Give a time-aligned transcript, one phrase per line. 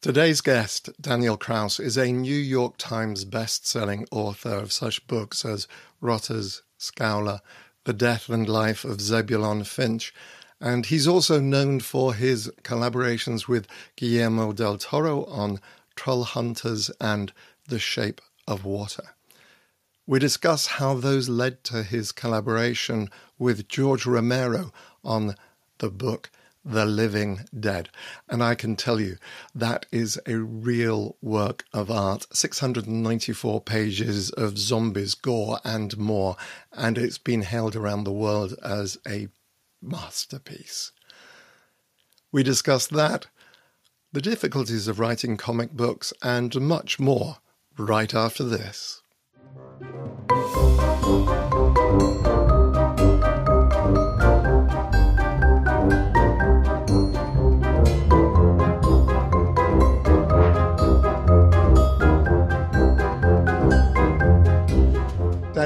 [0.00, 5.66] Today's guest, Daniel Kraus, is a New York Times best-selling author of such books as
[6.00, 7.40] Rotters Scowler,
[7.82, 10.14] The Death and Life of Zebulon Finch,
[10.60, 13.66] and he's also known for his collaborations with
[13.96, 15.58] Guillermo del Toro on
[15.96, 17.32] Troll Hunters and
[17.66, 19.16] The Shape of Water.
[20.06, 24.72] We discuss how those led to his collaboration with George Romero
[25.04, 25.34] on
[25.78, 26.30] the book
[26.68, 27.88] the Living Dead.
[28.28, 29.16] And I can tell you
[29.54, 32.26] that is a real work of art.
[32.32, 36.36] 694 pages of zombies, gore, and more.
[36.72, 39.28] And it's been hailed around the world as a
[39.80, 40.92] masterpiece.
[42.30, 43.26] We discuss that,
[44.12, 47.38] the difficulties of writing comic books, and much more
[47.78, 49.02] right after this.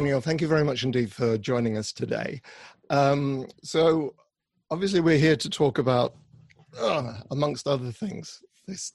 [0.02, 2.42] Daniel, thank you very much indeed for joining us today.
[2.90, 4.16] Um, so,
[4.68, 6.16] obviously, we're here to talk about,
[6.76, 8.94] uh, amongst other things, this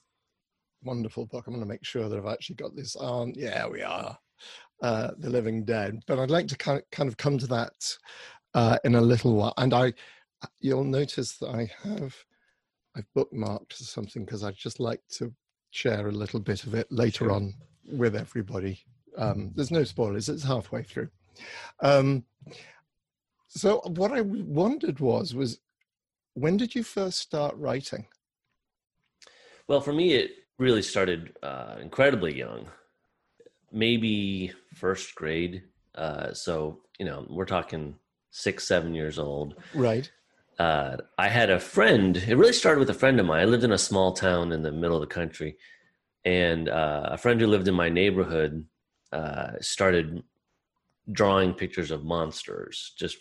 [0.82, 1.46] wonderful book.
[1.46, 3.32] I'm going to make sure that I've actually got this on.
[3.34, 4.18] Yeah, we are.
[4.82, 5.98] Uh, the Living Dead.
[6.06, 7.96] But I'd like to kind of, come to that
[8.52, 9.54] uh, in a little while.
[9.56, 9.94] And I,
[10.60, 12.14] you'll notice that I have,
[12.94, 15.32] I've bookmarked something because I'd just like to
[15.70, 17.54] share a little bit of it later on
[17.86, 18.84] with everybody
[19.18, 21.08] um, there's no spoilers, it's halfway through.
[21.80, 22.24] Um,
[23.48, 25.58] so what I wondered was, was
[26.34, 28.06] when did you first start writing?
[29.66, 32.68] Well, for me, it really started uh, incredibly young,
[33.72, 35.64] maybe first grade.
[35.94, 37.96] Uh, so, you know, we're talking
[38.30, 39.56] six, seven years old.
[39.74, 40.10] Right.
[40.58, 42.16] Uh, I had a friend.
[42.16, 43.40] It really started with a friend of mine.
[43.40, 45.56] I lived in a small town in the middle of the country,
[46.24, 48.64] and uh, a friend who lived in my neighborhood
[49.12, 50.22] uh, started
[51.12, 53.18] drawing pictures of monsters, just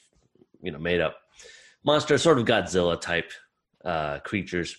[0.62, 1.18] you know, made up
[1.84, 3.32] monsters, sort of Godzilla type
[3.86, 4.78] uh, creatures.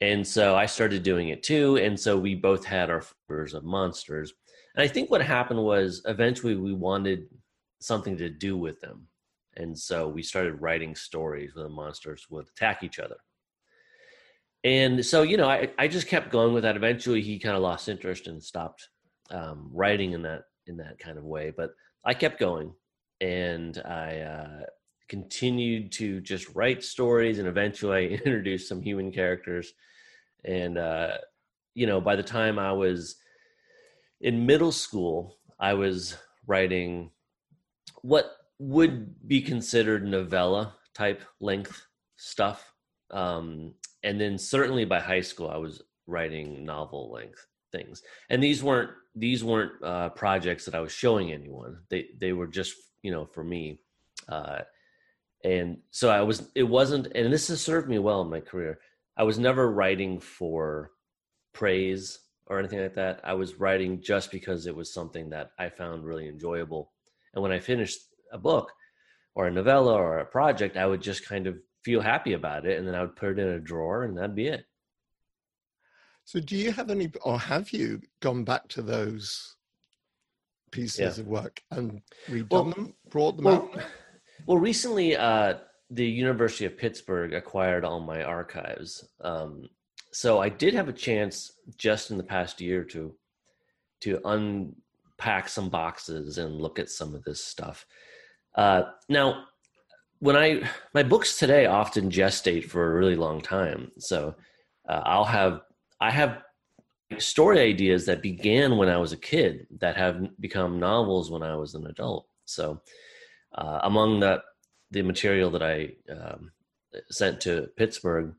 [0.00, 1.76] And so I started doing it too.
[1.76, 4.32] And so we both had our photos of monsters.
[4.74, 7.26] And I think what happened was eventually we wanted
[7.80, 9.06] something to do with them.
[9.56, 13.16] And so we started writing stories where the monsters would attack each other.
[14.64, 16.76] And so, you know, I, I just kept going with that.
[16.76, 18.88] Eventually he kind of lost interest and stopped
[19.30, 21.52] um, writing in that in that kind of way.
[21.56, 21.70] But
[22.04, 22.72] I kept going,
[23.20, 24.66] and I uh,
[25.08, 29.72] continued to just write stories, and eventually I introduced some human characters.
[30.44, 31.18] And uh,
[31.74, 33.16] you know, by the time I was
[34.20, 37.10] in middle school, I was writing
[38.02, 41.86] what would be considered novella type length
[42.16, 42.72] stuff.
[43.10, 48.02] Um, and then certainly by high school, I was writing novel length things.
[48.30, 51.78] And these weren't these weren't uh, projects that I was showing anyone.
[51.88, 53.80] They they were just you know for me,
[54.28, 54.60] uh,
[55.44, 56.48] and so I was.
[56.54, 58.78] It wasn't, and this has served me well in my career.
[59.16, 60.90] I was never writing for
[61.52, 63.20] praise or anything like that.
[63.24, 66.92] I was writing just because it was something that I found really enjoyable.
[67.32, 68.00] And when I finished
[68.32, 68.70] a book
[69.34, 72.78] or a novella or a project, I would just kind of feel happy about it,
[72.78, 74.66] and then I would put it in a drawer, and that'd be it.
[76.24, 79.56] So, do you have any, or have you gone back to those
[80.70, 81.22] pieces yeah.
[81.22, 83.82] of work and redone well, them, brought them well, out?
[84.46, 85.54] Well, recently, uh,
[85.90, 89.06] the University of Pittsburgh acquired all my archives.
[89.20, 89.68] Um,
[90.12, 93.14] so I did have a chance just in the past year to
[94.00, 97.86] to unpack some boxes and look at some of this stuff.
[98.54, 99.44] Uh, now,
[100.18, 104.34] when I my books today often gestate for a really long time, so
[104.88, 105.62] uh, I'll have
[106.00, 106.42] I have
[107.18, 111.56] story ideas that began when I was a kid that have become novels when I
[111.56, 112.26] was an adult.
[112.44, 112.80] So,
[113.54, 114.42] uh, among the
[114.90, 116.52] the material that I um,
[117.10, 118.34] sent to Pittsburgh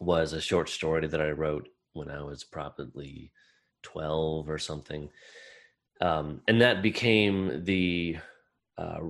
[0.00, 3.32] was a short story that I wrote when I was probably
[3.82, 5.10] twelve or something,
[6.00, 8.18] um, and that became the
[8.78, 9.00] uh,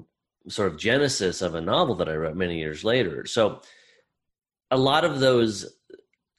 [0.49, 3.26] sort of genesis of a novel that I wrote many years later.
[3.26, 3.61] So,
[4.71, 5.76] a lot of those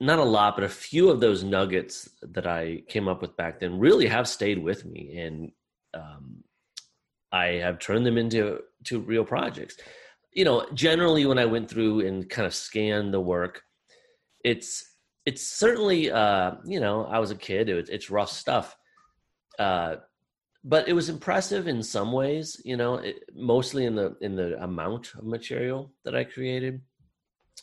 [0.04, 3.60] not a lot, but a few of those nuggets that I came up with back
[3.60, 5.52] then really have stayed with me, and
[5.94, 6.44] um,
[7.32, 9.78] I have turned them into to real projects.
[10.34, 13.64] You know, generally when I went through and kind of scanned the work,
[14.44, 14.84] it's
[15.26, 17.70] it's certainly uh, you know I was a kid.
[17.70, 18.76] It, it's rough stuff,
[19.58, 19.96] uh,
[20.66, 22.60] but it was impressive in some ways.
[22.66, 26.82] You know, it, mostly in the in the amount of material that I created.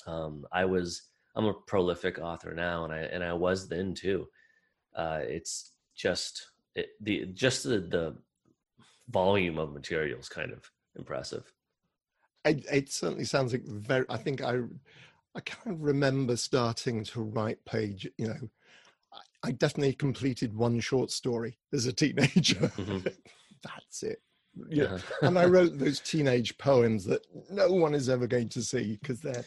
[0.07, 4.29] Um, I was I'm a prolific author now, and I and I was then too.
[4.95, 8.17] Uh, it's just it, the just the, the
[9.09, 11.53] volume of materials kind of impressive.
[12.45, 14.07] It, it certainly sounds like very.
[14.09, 14.61] I think I
[15.35, 18.09] I kind of remember starting to write page.
[18.19, 18.49] You know,
[19.13, 22.73] I, I definitely completed one short story as a teenager.
[22.77, 23.09] Mm-hmm.
[23.63, 24.23] That's it.
[24.71, 25.27] Yeah, uh-huh.
[25.27, 29.21] and I wrote those teenage poems that no one is ever going to see because
[29.21, 29.45] they're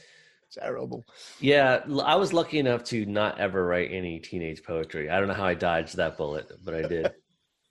[0.53, 1.05] terrible.
[1.39, 5.09] Yeah, I was lucky enough to not ever write any teenage poetry.
[5.09, 7.11] I don't know how I dodged that bullet, but I did.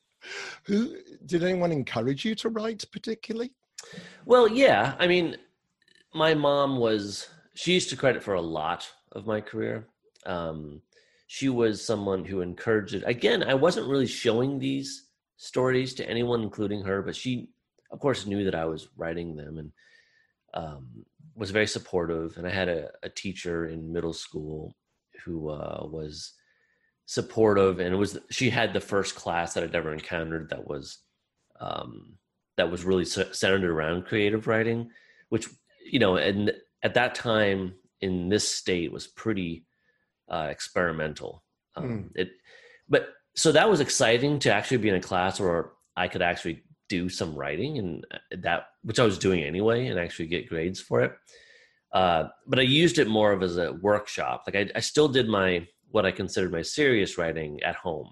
[0.65, 0.97] Who
[1.27, 3.53] did anyone encourage you to write particularly?
[4.25, 4.95] Well, yeah.
[4.99, 5.37] I mean,
[6.15, 9.89] my mom was she used to credit for a lot of my career.
[10.27, 10.81] Um,
[11.27, 13.03] she was someone who encouraged it.
[13.07, 17.49] Again, I wasn't really showing these stories to anyone, including her, but she,
[17.91, 19.73] of course, knew that I was writing them and
[20.55, 22.37] um, was very supportive.
[22.37, 24.75] And I had a, a teacher in middle school
[25.25, 26.33] who uh, was
[27.07, 30.99] supportive, and it was she had the first class that I'd ever encountered that was
[31.61, 32.15] um,
[32.57, 34.91] that was really centered around creative writing,
[35.29, 35.49] which
[35.91, 36.53] you know, and
[36.83, 39.65] at that time in this state was pretty
[40.29, 41.45] uh, experimental.
[41.77, 42.11] Um, mm.
[42.15, 42.31] It,
[42.89, 46.63] but so that was exciting to actually be in a class where I could actually
[46.89, 50.81] do some writing and uh, that which I was doing anyway and actually get grades
[50.81, 51.13] for it.
[51.93, 54.45] Uh, but I used it more of as a workshop.
[54.47, 58.11] Like I, I still did my what I considered my serious writing at home,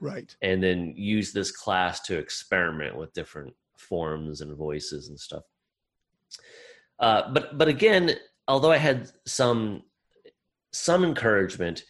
[0.00, 0.34] right?
[0.42, 5.44] And then use this class to experiment with different forms and voices and stuff.
[6.98, 8.12] Uh, but but again,
[8.46, 9.82] although I had some
[10.72, 11.84] some encouragement,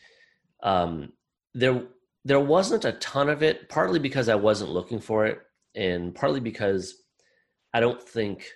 [0.63, 1.13] um,
[1.53, 1.83] there
[2.25, 3.69] there wasn't a ton of it.
[3.69, 5.41] Partly because I wasn't looking for it,
[5.75, 7.03] and partly because
[7.73, 8.49] I don't think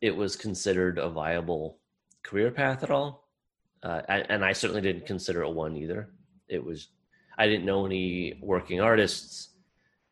[0.00, 1.78] it was considered a viable
[2.22, 3.28] career path at all.
[3.82, 6.10] Uh, and I certainly didn't consider it one either.
[6.48, 6.88] It was
[7.38, 9.50] I didn't know any working artists.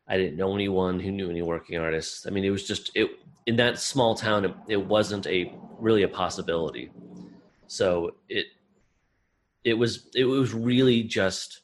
[0.07, 2.27] I didn't know anyone who knew any working artists.
[2.27, 3.11] I mean, it was just it
[3.47, 4.45] in that small town.
[4.45, 6.91] It, it wasn't a really a possibility.
[7.67, 8.47] So it
[9.65, 11.63] it was it was really just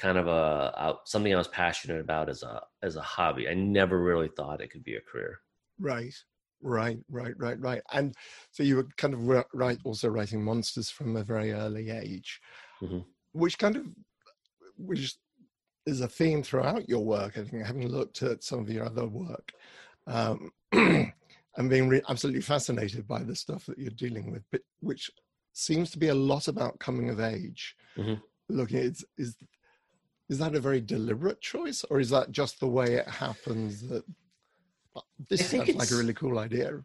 [0.00, 3.48] kind of a, a, something I was passionate about as a as a hobby.
[3.48, 5.40] I never really thought it could be a career.
[5.78, 6.14] Right,
[6.62, 7.82] right, right, right, right.
[7.92, 8.14] And
[8.50, 12.40] so you were kind of right, also writing monsters from a very early age,
[12.82, 13.00] mm-hmm.
[13.32, 13.86] which kind of
[14.76, 15.14] which
[15.86, 17.36] is a theme throughout your work.
[17.36, 19.52] I think having looked at some of your other work,
[20.06, 25.10] um, and being re- absolutely fascinated by the stuff that you're dealing with, but which
[25.52, 27.74] seems to be a lot about coming of age.
[27.96, 28.14] Mm-hmm.
[28.48, 29.36] Looking at is,
[30.30, 33.86] is that a very deliberate choice, or is that just the way it happens?
[33.88, 34.04] That
[35.28, 36.80] this sounds like a really cool idea.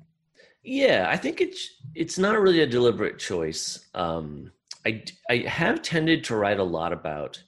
[0.64, 3.88] Yeah, I think it's it's not really a deliberate choice.
[3.94, 4.52] Um,
[4.84, 7.42] I I have tended to write a lot about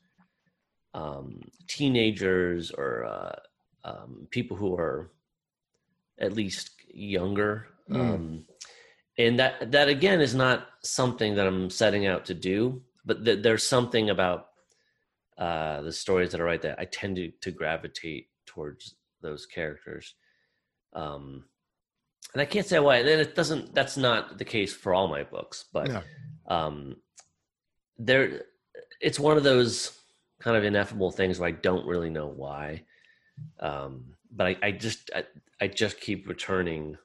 [0.94, 3.36] um, teenagers or uh,
[3.84, 5.10] um, people who are
[6.20, 7.68] at least younger.
[7.90, 8.00] Mm.
[8.00, 8.46] Um,
[9.18, 13.42] and that that again is not something that I'm setting out to do, but th-
[13.42, 14.50] there's something about
[15.38, 20.16] uh, the stories that I write that I tend to, to gravitate towards those characters.
[20.94, 21.46] Um,
[22.34, 22.98] and I can't say why.
[22.98, 23.74] And it doesn't.
[23.74, 26.02] That's not the case for all my books, but yeah.
[26.48, 26.98] um,
[27.98, 28.44] there,
[29.00, 29.98] it's one of those
[30.40, 32.84] kind of ineffable things where I don't really know why.
[33.60, 35.24] Um, but I, I just I,
[35.62, 36.98] I, just keep returning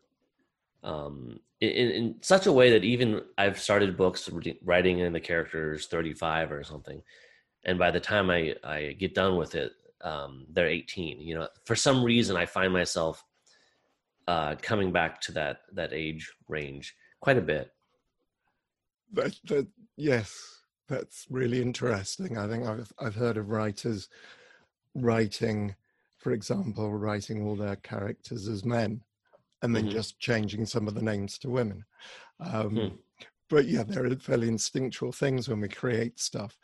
[0.82, 4.28] um, in, in, such a way that even I've started books
[4.64, 7.02] writing in the characters 35 or something,
[7.64, 11.20] and by the time I I get done with it, um, they're 18.
[11.20, 13.24] You know, for some reason I find myself
[14.28, 17.70] uh, coming back to that that age range quite a bit.
[19.12, 19.66] That, that
[19.96, 22.38] yes, that's really interesting.
[22.38, 24.08] I think I've I've heard of writers
[24.94, 25.74] writing,
[26.18, 29.02] for example, writing all their characters as men,
[29.62, 29.92] and then mm-hmm.
[29.92, 31.84] just changing some of the names to women.
[32.40, 32.88] Um, hmm.
[33.48, 36.58] But yeah, there are fairly instinctual things when we create stuff.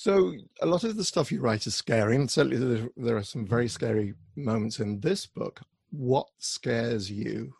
[0.00, 3.46] So a lot of the stuff you write is scary, and certainly there, are some
[3.46, 5.60] very scary moments in this book.
[5.90, 7.52] What scares you?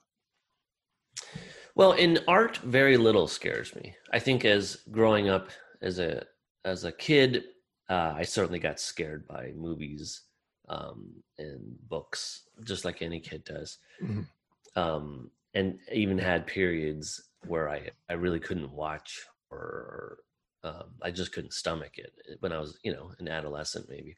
[1.74, 3.94] Well, in art, very little scares me.
[4.10, 5.50] I think as growing up
[5.82, 6.24] as a
[6.64, 7.44] as a kid,
[7.90, 10.22] uh, I certainly got scared by movies
[10.70, 13.76] um, and books, just like any kid does.
[14.02, 14.80] Mm-hmm.
[14.80, 20.20] Um, and even had periods where I I really couldn't watch or
[20.62, 24.16] um, I just couldn't stomach it when I was you know an adolescent maybe.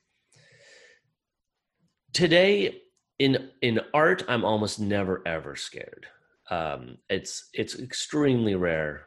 [2.13, 2.83] Today
[3.19, 6.07] in in art, I'm almost never ever scared.
[6.51, 9.07] Um, it's it's extremely rare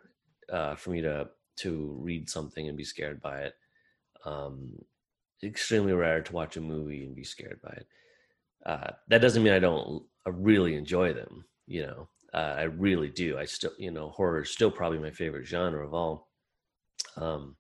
[0.51, 3.53] uh, for me to to read something and be scared by it.
[4.25, 4.73] Um,
[5.43, 7.87] extremely rare to watch a movie and be scared by it.
[8.65, 11.45] Uh, that doesn't mean I don't I really enjoy them.
[11.67, 13.37] You know, uh, I really do.
[13.37, 16.24] I still, you know, horror is still probably my favorite genre of all.
[17.17, 17.55] Um,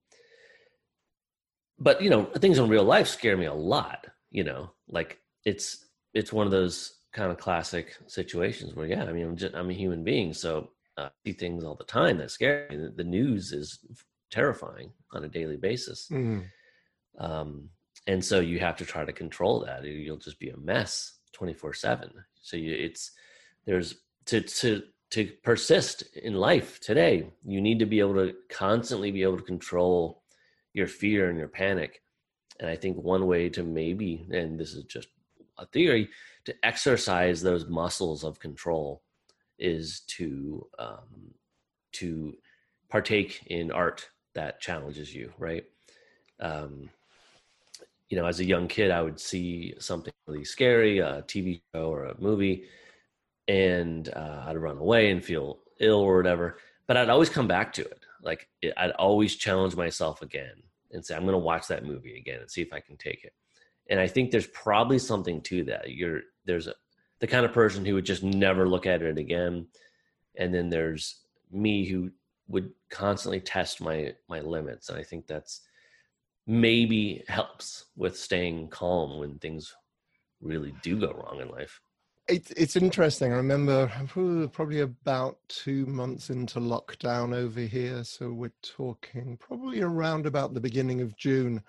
[1.79, 4.07] but you know, things in real life scare me a lot.
[4.31, 9.13] You know, like it's it's one of those kind of classic situations where, yeah, I
[9.13, 12.31] mean, I'm just I'm a human being, so uh, see things all the time that
[12.31, 12.89] scare me.
[12.95, 13.79] The news is
[14.31, 16.07] terrifying on a daily basis.
[16.11, 16.45] Mm.
[17.17, 17.69] Um,
[18.07, 19.83] and so you have to try to control that.
[19.83, 22.11] You'll just be a mess 24 seven.
[22.41, 23.11] So you, it's,
[23.65, 23.95] there's
[24.25, 29.23] to, to, to persist in life today, you need to be able to constantly be
[29.23, 30.23] able to control
[30.73, 32.01] your fear and your panic.
[32.59, 35.07] And I think one way to maybe, and this is just
[35.57, 36.09] a theory,
[36.45, 39.03] to exercise those muscles of control
[39.57, 41.33] is to um,
[41.93, 42.35] to
[42.89, 45.63] partake in art that challenges you, right?
[46.39, 46.89] Um,
[48.09, 51.89] you know, as a young kid, I would see something really scary, a TV show
[51.89, 52.65] or a movie,
[53.47, 56.57] and uh, I'd run away and feel ill or whatever.
[56.87, 58.05] But I'd always come back to it.
[58.21, 60.55] Like it, I'd always challenge myself again
[60.91, 63.23] and say, "I'm going to watch that movie again and see if I can take
[63.23, 63.33] it."
[63.89, 65.91] And I think there's probably something to that.
[65.91, 66.73] You're there's a
[67.19, 69.67] the kind of person who would just never look at it again
[70.37, 71.21] and then there's
[71.51, 72.11] me who
[72.47, 75.61] would constantly test my my limits and i think that's
[76.47, 79.73] maybe helps with staying calm when things
[80.41, 81.81] really do go wrong in life
[82.27, 83.31] it's it's interesting.
[83.31, 83.91] I remember
[84.53, 90.61] probably about two months into lockdown over here, so we're talking probably around about the
[90.61, 91.61] beginning of June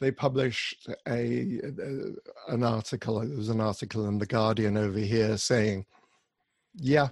[0.00, 3.20] they published a, a, an article.
[3.20, 5.86] There was an article in the Guardian over here saying,
[6.74, 7.08] "Yeah,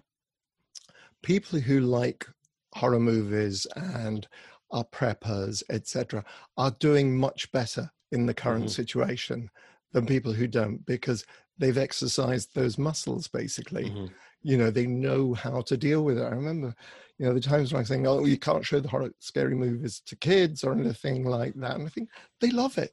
[1.23, 2.27] people who like
[2.75, 4.27] horror movies and
[4.71, 6.25] are preppers, etc.,
[6.57, 8.71] are doing much better in the current mm-hmm.
[8.71, 9.51] situation
[9.93, 11.25] than people who don't because
[11.59, 13.29] they've exercised those muscles.
[13.29, 14.07] Basically, mm-hmm.
[14.43, 16.25] you know, they know how to deal with it.
[16.25, 16.75] I remember."
[17.19, 20.03] you know, the times when I think, oh, you can't show the horror, scary movies
[20.07, 21.77] to kids or anything like that.
[21.77, 22.11] And I think
[22.41, 22.93] they love it.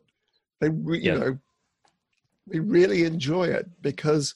[0.62, 1.14] They, re- yeah.
[1.14, 1.38] you know,
[2.48, 4.36] they really enjoy it because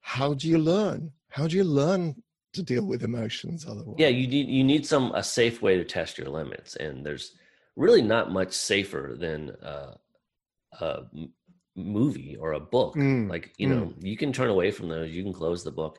[0.00, 1.12] how do you learn?
[1.30, 2.22] How do you learn
[2.54, 3.96] to deal with emotions otherwise?
[3.98, 7.32] Yeah, you need you need some a safe way to test your limits, and there's
[7.76, 9.94] really not much safer than uh,
[10.80, 11.02] a
[11.78, 12.94] movie or a book.
[12.94, 13.30] Mm.
[13.30, 13.70] Like you mm.
[13.70, 15.10] know, you can turn away from those.
[15.10, 15.98] You can close the book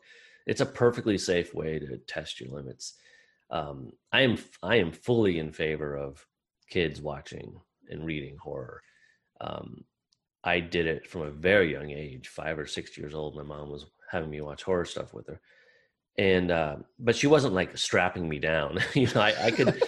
[0.49, 2.95] it's a perfectly safe way to test your limits.
[3.51, 6.25] Um, I am I am fully in favor of
[6.71, 8.81] kids watching and reading horror.
[9.41, 9.83] Um,
[10.43, 13.35] I did it from a very young age, five or six years old.
[13.35, 15.39] My mom was having me watch horror stuff with her,
[16.17, 18.79] and uh, but she wasn't like strapping me down.
[18.95, 19.83] you know, I, I, could,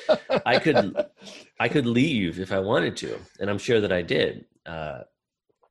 [0.45, 1.05] I could,
[1.60, 4.45] I could leave if I wanted to, and I'm sure that I did.
[4.63, 5.00] Uh,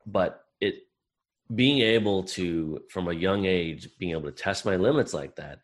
[0.06, 0.86] but it
[1.54, 5.60] being able to from a young age being able to test my limits like that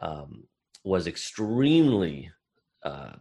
[0.00, 0.44] um,
[0.84, 2.30] was extremely
[2.82, 3.12] uh,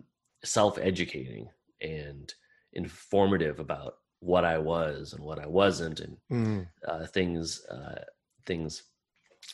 [0.43, 1.47] self-educating
[1.81, 2.33] and
[2.73, 6.67] informative about what I was and what I wasn't, and mm.
[6.87, 8.03] uh, things, uh,
[8.45, 8.83] things,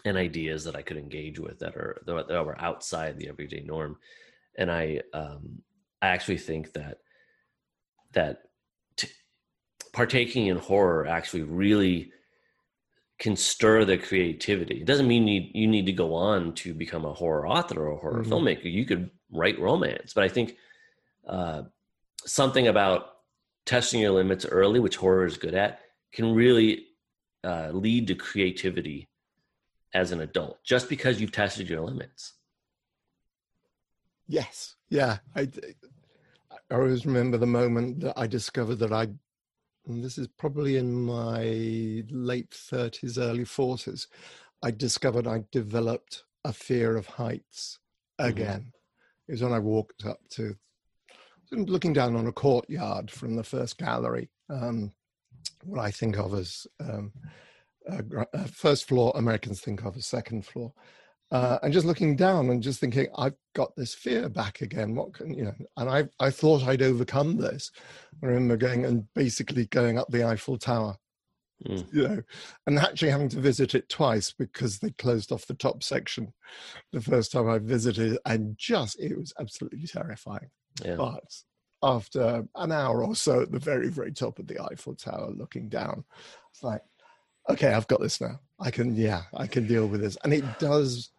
[0.06, 3.98] and ideas that I could engage with that are that were outside the everyday norm.
[4.58, 5.62] And I, um,
[6.02, 7.00] I actually think that
[8.14, 8.47] that
[9.98, 12.12] partaking in horror actually really
[13.18, 14.80] can stir the creativity.
[14.80, 17.94] It doesn't mean you, you need to go on to become a horror author or
[17.94, 18.32] a horror mm-hmm.
[18.32, 18.72] filmmaker.
[18.72, 20.56] You could write romance, but I think
[21.28, 21.64] uh,
[22.28, 23.08] something about
[23.66, 25.80] testing your limits early, which horror is good at,
[26.12, 26.86] can really
[27.44, 29.10] uh, lead to creativity
[29.96, 32.34] as an adult just because you've tested your limits.
[34.28, 34.76] Yes.
[34.90, 35.18] Yeah.
[35.36, 35.50] I,
[36.70, 39.08] I always remember the moment that I discovered that I
[39.88, 44.08] and this is probably in my late 30s, early 40s,
[44.64, 47.80] I discovered I developed a fear of heights
[48.20, 48.30] mm-hmm.
[48.30, 48.60] again.
[48.60, 49.30] Mm-hmm.
[49.30, 50.56] It was when I walked up to,
[51.52, 54.92] looking down on a courtyard from the first gallery, um,
[55.64, 57.12] what I think of as um,
[57.88, 58.04] a,
[58.34, 60.74] a first floor, Americans think of as second floor
[61.32, 64.96] uh, and just looking down and just thinking, I've got this fear back again.
[64.96, 65.56] What can you know?
[65.76, 67.72] And I I thought I'd overcome this.
[68.24, 70.96] I remember going and basically going up the Eiffel Tower,
[71.68, 71.86] mm.
[71.94, 72.22] you know,
[72.66, 76.34] and actually having to visit it twice because they closed off the top section
[76.94, 80.50] the first time I visited, and just it was absolutely terrifying.
[80.84, 80.96] Yeah.
[80.96, 81.26] But
[81.84, 85.68] after an hour or so at the very very top of the Eiffel Tower, looking
[85.68, 86.06] down,
[86.54, 86.84] it's like,
[87.50, 88.40] okay, I've got this now.
[88.62, 91.12] I can yeah, I can deal with this, and it does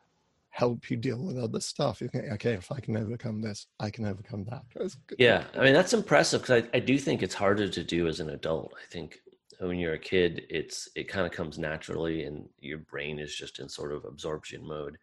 [0.59, 2.01] help you deal with other stuff.
[2.01, 4.65] You think, okay, if I can overcome this, I can overcome that.
[5.19, 8.21] Yeah, I mean that's impressive because I, I do think it's harder to do as
[8.21, 8.75] an adult.
[8.77, 9.21] I think
[9.61, 13.61] when you're a kid, it's it kind of comes naturally, and your brain is just
[13.61, 14.99] in sort of absorption mode,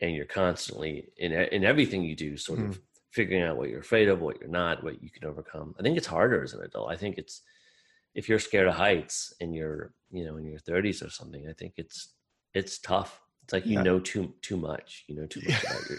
[0.00, 2.70] and you're constantly in in everything you do, sort mm.
[2.70, 5.74] of figuring out what you're afraid of, what you're not, what you can overcome.
[5.78, 6.90] I think it's harder as an adult.
[6.90, 7.42] I think it's
[8.14, 11.52] if you're scared of heights and you're you know in your 30s or something, I
[11.52, 12.14] think it's
[12.54, 13.20] it's tough.
[13.46, 13.82] It's like you yeah.
[13.84, 15.04] know too too much.
[15.06, 15.70] You know too much yeah.
[15.70, 15.98] about your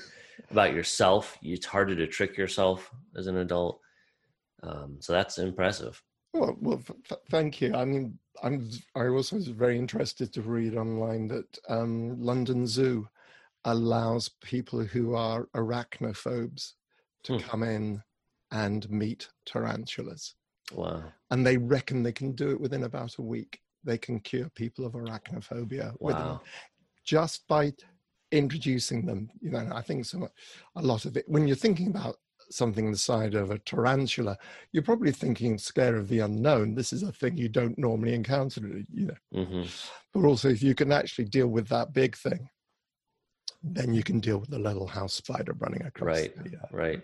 [0.51, 1.37] about yourself.
[1.41, 3.79] It's harder to trick yourself as an adult.
[4.63, 6.03] Um, so that's impressive.
[6.33, 7.73] Well, well, f- thank you.
[7.73, 13.07] I mean, I'm I also was very interested to read online that um, London Zoo
[13.63, 16.73] allows people who are arachnophobes
[17.23, 17.39] to hmm.
[17.39, 18.03] come in
[18.51, 20.35] and meet tarantulas.
[20.73, 21.01] Wow.
[21.31, 23.61] And they reckon they can do it within about a week.
[23.85, 26.41] They can cure people of arachnophobia wow.
[27.07, 27.73] Just by
[28.31, 29.31] introducing them.
[29.41, 30.29] You know, I think so
[30.75, 32.17] a lot of it when you're thinking about
[32.49, 34.37] something the size of a tarantula,
[34.71, 36.75] you're probably thinking scare of the unknown.
[36.75, 38.61] This is a thing you don't normally encounter,
[38.93, 39.13] you know.
[39.33, 39.63] Mm-hmm.
[40.13, 42.49] But also, if you can actually deal with that big thing,
[43.63, 46.05] then you can deal with the little house spider running across.
[46.05, 46.35] Right.
[46.35, 47.01] The, uh, right.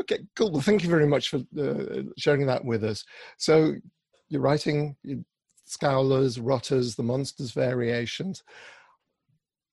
[0.00, 0.18] Okay.
[0.36, 0.52] Cool.
[0.52, 3.04] Well, thank you very much for uh, sharing that with us.
[3.38, 3.74] So
[4.28, 4.96] you're writing
[5.68, 8.42] Scowlers, Rotters, the Monsters variations,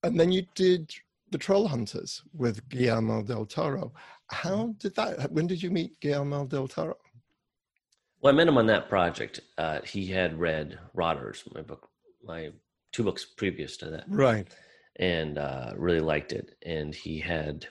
[0.03, 0.91] and then you did
[1.31, 3.91] the Troll Hunters with Guillermo del Toro.
[4.27, 4.72] How mm-hmm.
[4.79, 5.31] did that?
[5.31, 6.98] When did you meet Guillermo del Toro?
[8.22, 9.39] Well, I met him on that project.
[9.58, 11.89] Uh, he had read Rotters, my book,
[12.24, 12.51] my
[12.91, 14.05] two books previous to that.
[14.08, 14.48] Right
[15.00, 16.55] and uh, really liked it.
[16.65, 17.65] And he had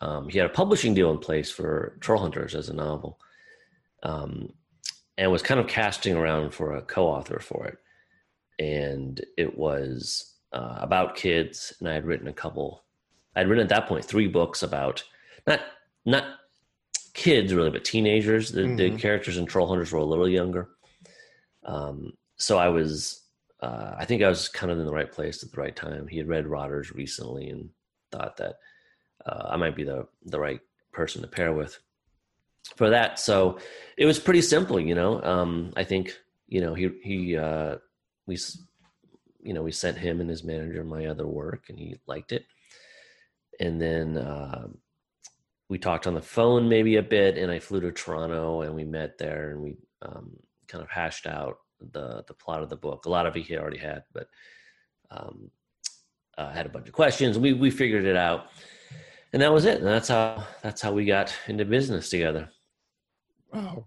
[0.00, 3.18] um, he had a publishing deal in place for Troll Hunters as a novel,
[4.02, 4.52] um,
[5.18, 7.78] and was kind of casting around for a co-author for it.
[8.58, 12.84] And it was uh, about kids, and I had written a couple.
[13.34, 15.02] I had written at that point three books about
[15.46, 15.60] not
[16.04, 16.24] not
[17.12, 18.52] kids really, but teenagers.
[18.52, 18.76] The, mm-hmm.
[18.76, 20.70] the characters in Troll Hunters were a little younger.
[21.64, 23.22] Um, so I was
[23.60, 26.06] uh, I think I was kind of in the right place at the right time.
[26.06, 27.70] He had read Rotters recently and
[28.12, 28.56] thought that
[29.24, 30.60] uh, I might be the the right
[30.92, 31.78] person to pair with
[32.76, 33.18] for that.
[33.18, 33.58] So
[33.96, 35.22] it was pretty simple, you know.
[35.22, 36.16] Um, I think
[36.48, 37.76] you know he he uh,
[38.26, 38.38] we
[39.42, 42.46] you know we sent him and his manager my other work, and he liked it.
[43.60, 44.68] And then uh,
[45.68, 48.84] we talked on the phone maybe a bit, and I flew to Toronto and we
[48.84, 50.36] met there and we um,
[50.68, 51.58] kind of hashed out
[51.92, 53.06] the the plot of the book.
[53.06, 54.28] A lot of it he already had, but
[55.10, 55.50] um,
[56.38, 57.38] uh, had a bunch of questions.
[57.38, 58.46] We we figured it out,
[59.32, 59.78] and that was it.
[59.78, 62.50] And that's how that's how we got into business together.
[63.52, 63.86] Wow.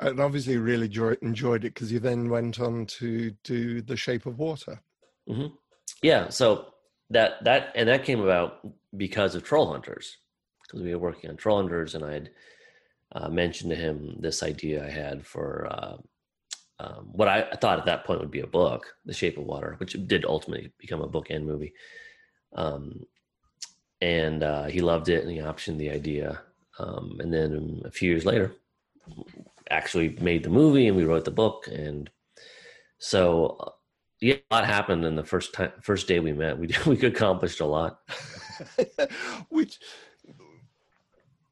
[0.00, 0.86] And obviously, really
[1.22, 4.80] enjoyed it because you then went on to do The Shape of Water.
[5.28, 5.54] Mm-hmm.
[6.02, 6.28] Yeah.
[6.28, 6.74] So
[7.10, 8.60] that that and that came about
[8.96, 10.18] because of Troll Hunters,
[10.62, 12.30] because we were working on Troll Hunters, and I had
[13.12, 15.96] uh, mentioned to him this idea I had for uh,
[16.80, 19.74] um, what I thought at that point would be a book, The Shape of Water,
[19.78, 21.72] which did ultimately become a book and movie.
[22.54, 23.04] Um,
[24.00, 26.40] and uh, he loved it and he optioned the idea.
[26.78, 28.52] Um, and then a few years later,
[29.70, 31.68] actually made the movie and we wrote the book.
[31.68, 32.10] And
[32.98, 33.70] so, uh,
[34.20, 36.58] yeah, a lot happened in the first time, first day we met.
[36.58, 38.00] We we accomplished a lot.
[39.48, 39.78] which,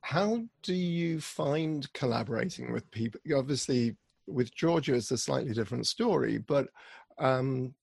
[0.01, 3.21] how do you find collaborating with people?
[3.35, 6.69] Obviously, with Georgia, it's a slightly different story, but
[7.19, 7.75] um,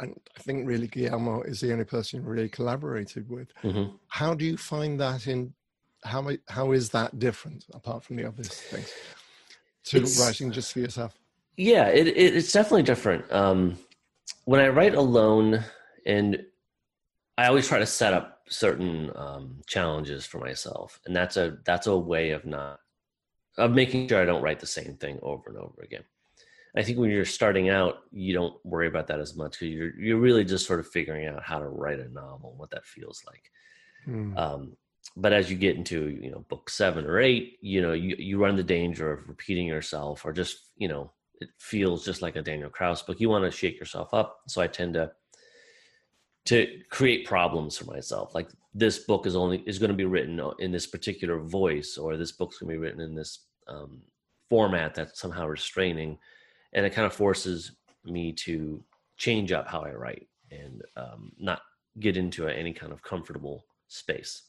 [0.00, 3.48] and I think really Guillermo is the only person you really collaborated with.
[3.62, 3.96] Mm-hmm.
[4.08, 5.52] How do you find that in
[6.04, 8.92] how how is that different apart from the obvious things
[9.84, 11.18] to it's, writing just for yourself?
[11.56, 13.30] Yeah, it, it, it's definitely different.
[13.32, 13.78] Um,
[14.44, 15.64] when I write alone,
[16.06, 16.44] and
[17.36, 21.86] I always try to set up certain um, challenges for myself, and that's a that's
[21.86, 22.80] a way of not
[23.56, 26.04] of making sure I don't write the same thing over and over again.
[26.76, 29.98] I think when you're starting out, you don't worry about that as much because you're
[29.98, 33.22] you're really just sort of figuring out how to write a novel, what that feels
[33.26, 33.50] like.
[34.06, 34.38] Mm.
[34.38, 34.76] Um,
[35.16, 38.42] but as you get into you know book seven or eight, you know you you
[38.42, 42.42] run the danger of repeating yourself or just you know it feels just like a
[42.42, 43.20] Daniel Kraus book.
[43.20, 45.12] You want to shake yourself up, so I tend to
[46.46, 48.34] to create problems for myself.
[48.34, 52.16] Like this book is only is going to be written in this particular voice, or
[52.16, 54.00] this book's going to be written in this um,
[54.48, 56.18] format that's somehow restraining,
[56.72, 57.72] and it kind of forces
[58.04, 58.82] me to
[59.16, 61.60] change up how I write and um, not
[62.00, 64.42] get into any kind of comfortable space.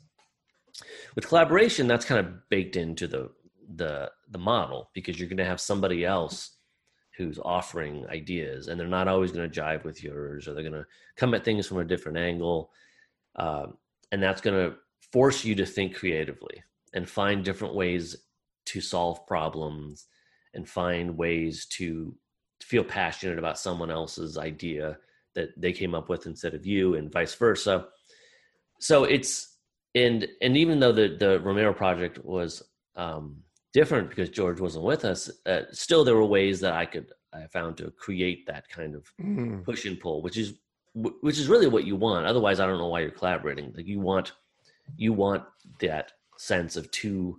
[1.16, 3.32] With collaboration, that's kind of baked into the
[3.76, 6.58] the the model because you're going to have somebody else
[7.18, 10.74] who's offering ideas, and they're not always going to jive with yours, or they're going
[10.74, 10.86] to
[11.18, 12.72] come at things from a different angle.
[13.36, 13.68] uh,
[14.12, 14.76] and that's going to
[15.12, 16.64] force you to think creatively
[16.94, 18.16] and find different ways
[18.66, 20.08] to solve problems
[20.54, 22.16] and find ways to
[22.62, 24.98] feel passionate about someone else's idea
[25.36, 27.88] that they came up with instead of you and vice versa
[28.80, 29.49] so it's
[29.96, 32.64] and and even though the the romero project was
[32.96, 33.38] um
[33.74, 37.46] different because george wasn't with us uh, still there were ways that i could i
[37.48, 39.64] found to create that kind of mm.
[39.64, 40.54] push and pull which is
[40.94, 44.00] which is really what you want otherwise i don't know why you're collaborating like you
[44.00, 44.34] want
[44.98, 45.44] you want
[45.80, 47.38] that sense of two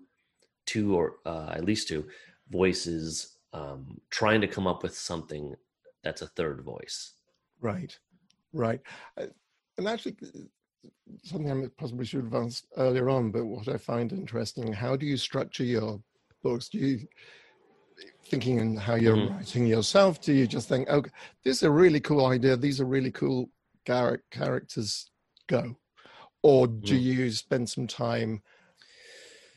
[0.66, 2.06] two or uh, at least two
[2.50, 5.54] voices um, trying to come up with something
[6.04, 7.14] that's a third voice.
[7.60, 7.98] Right,
[8.52, 8.80] right.
[9.18, 9.26] Uh,
[9.76, 10.16] and actually,
[11.24, 15.06] something I possibly should have asked earlier on, but what I find interesting, how do
[15.06, 16.00] you structure your
[16.42, 16.68] books?
[16.68, 17.06] Do you
[18.26, 19.34] thinking in how you're mm-hmm.
[19.34, 20.20] writing yourself?
[20.20, 21.10] Do you just think, okay,
[21.44, 22.56] this is a really cool idea.
[22.56, 23.50] These are really cool
[23.86, 25.10] char- characters.
[25.48, 25.76] Go.
[26.42, 27.02] Or do mm.
[27.02, 28.42] you spend some time?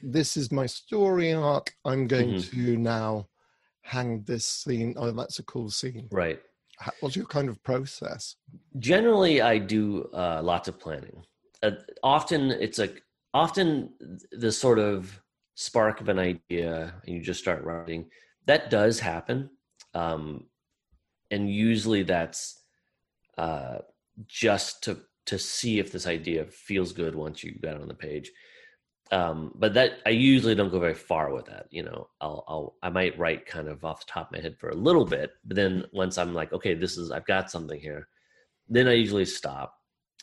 [0.02, 1.76] This is my story arc.
[1.86, 2.66] I'm going mm-hmm.
[2.66, 3.28] to now
[3.84, 4.96] hang this scene.
[4.98, 6.08] Oh, that's a cool scene.
[6.12, 6.42] Right.
[7.00, 8.36] What's your kind of process?
[8.80, 11.24] Generally, I do uh, lots of planning.
[11.62, 11.72] Uh,
[12.04, 12.90] often, it's a
[13.34, 13.90] often
[14.32, 15.22] the sort of
[15.56, 18.10] spark of an idea, and you just start writing.
[18.46, 19.50] That does happen,
[19.94, 20.46] um,
[21.32, 22.64] and usually that's
[23.38, 23.80] uh,
[24.28, 28.30] just to to see if this idea feels good once you it on the page
[29.14, 31.68] um, but that I usually don't go very far with that.
[31.70, 34.58] You know, I'll, I'll I might write kind of off the top of my head
[34.58, 37.80] for a little bit, but then once I'm like, okay, this is I've got something
[37.80, 38.08] here,
[38.68, 39.76] then I usually stop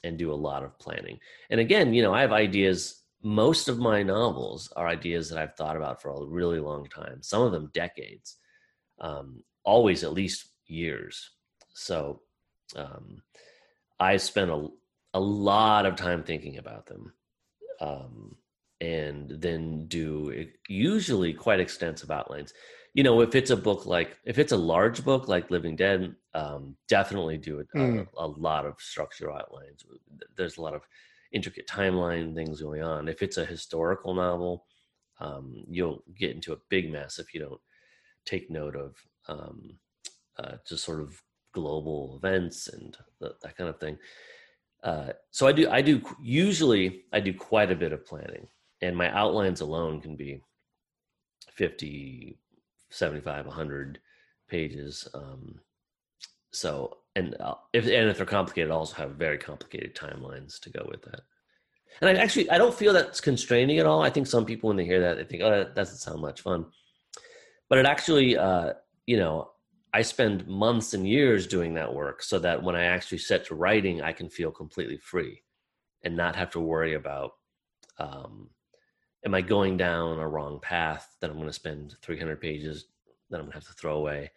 [0.02, 1.20] and do a lot of planning.
[1.50, 3.02] And again, you know, I have ideas.
[3.22, 7.22] Most of my novels are ideas that I've thought about for a really long time.
[7.22, 8.38] Some of them decades,
[9.00, 11.30] um, always at least years.
[11.74, 12.22] So
[12.74, 13.22] um,
[14.00, 14.68] I spent a
[15.14, 17.12] a lot of time thinking about them.
[17.80, 18.36] Um,
[18.80, 22.54] and then do usually quite extensive outlines.
[22.94, 26.14] You know, if it's a book like if it's a large book like Living Dead,
[26.34, 28.06] um, definitely do a, mm.
[28.18, 29.84] a, a, lot of structural outlines.
[30.36, 30.82] There's a lot of
[31.32, 33.08] intricate timeline things going on.
[33.08, 34.64] If it's a historical novel,
[35.20, 37.60] um, you'll get into a big mess if you don't
[38.24, 38.96] take note of
[39.28, 39.78] um,
[40.38, 41.20] uh, just sort of
[41.52, 43.98] global events and the, that kind of thing.
[44.82, 48.48] Uh, so I do I do usually I do quite a bit of planning
[48.82, 50.40] and my outlines alone can be
[51.52, 52.38] 50
[52.90, 54.00] 75 100
[54.48, 55.60] pages um,
[56.52, 60.70] so and uh, if and if they're complicated I also have very complicated timelines to
[60.70, 61.20] go with that.
[62.00, 64.02] And i actually i don't feel that's constraining at all.
[64.02, 66.40] I think some people when they hear that they think oh that doesn't sound much
[66.40, 66.66] fun.
[67.68, 68.74] But it actually uh,
[69.06, 69.50] you know
[69.92, 73.56] i spend months and years doing that work so that when i actually set to
[73.56, 75.42] writing i can feel completely free
[76.04, 77.32] and not have to worry about
[77.98, 78.48] um,
[79.24, 82.86] am I going down a wrong path that I'm going to spend 300 pages
[83.30, 84.30] that I'm going to have to throw away?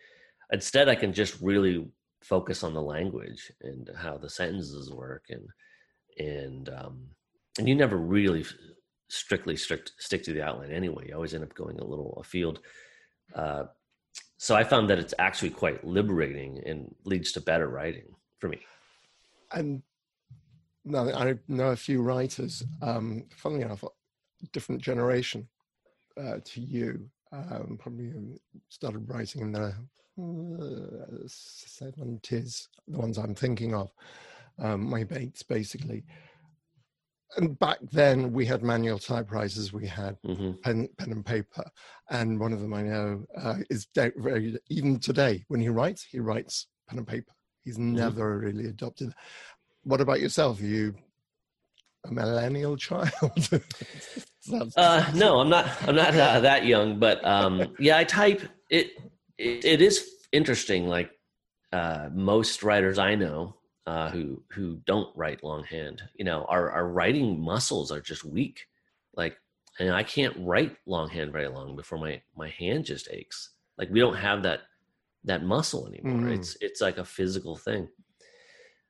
[0.51, 1.87] Instead, I can just really
[2.21, 5.47] focus on the language and how the sentences work and
[6.17, 7.07] and um,
[7.57, 8.45] and you never really
[9.09, 11.07] strictly strict stick to the outline anyway.
[11.07, 12.59] You always end up going a little afield.
[13.33, 13.65] Uh,
[14.37, 18.59] so I found that it's actually quite liberating and leads to better writing for me.
[19.51, 19.81] And
[20.83, 22.63] now I know a few writers.
[22.81, 23.83] Um, funnily enough,
[24.51, 25.47] different generation
[26.17, 27.10] uh, to you.
[27.32, 28.13] Um, probably
[28.69, 29.73] started writing in the
[30.19, 33.91] uh, seventies, the ones I'm thinking of,
[34.60, 36.03] um, my mates basically.
[37.36, 40.51] And back then we had manual typewriters, we had mm-hmm.
[40.62, 41.65] pen, pen and paper,
[42.12, 46.19] and one of them I know uh, is very even today when he writes, he
[46.19, 47.34] writes pen and paper.
[47.63, 47.95] He's mm-hmm.
[47.95, 49.15] never really adopted.
[49.84, 50.62] What about yourself?
[50.62, 50.93] Are you
[52.05, 53.11] a millennial child?
[54.77, 55.69] uh, no, I'm not.
[55.87, 58.41] I'm not uh, that young, but um, yeah, I type.
[58.69, 58.91] It,
[59.37, 60.87] it, it is interesting.
[60.87, 61.11] Like
[61.71, 66.87] uh, most writers I know uh, who who don't write longhand, you know, our our
[66.87, 68.67] writing muscles are just weak.
[69.15, 69.37] Like,
[69.79, 73.51] and I can't write longhand very long before my my hand just aches.
[73.77, 74.61] Like we don't have that
[75.25, 76.29] that muscle anymore.
[76.29, 76.37] Mm.
[76.37, 77.87] It's it's like a physical thing.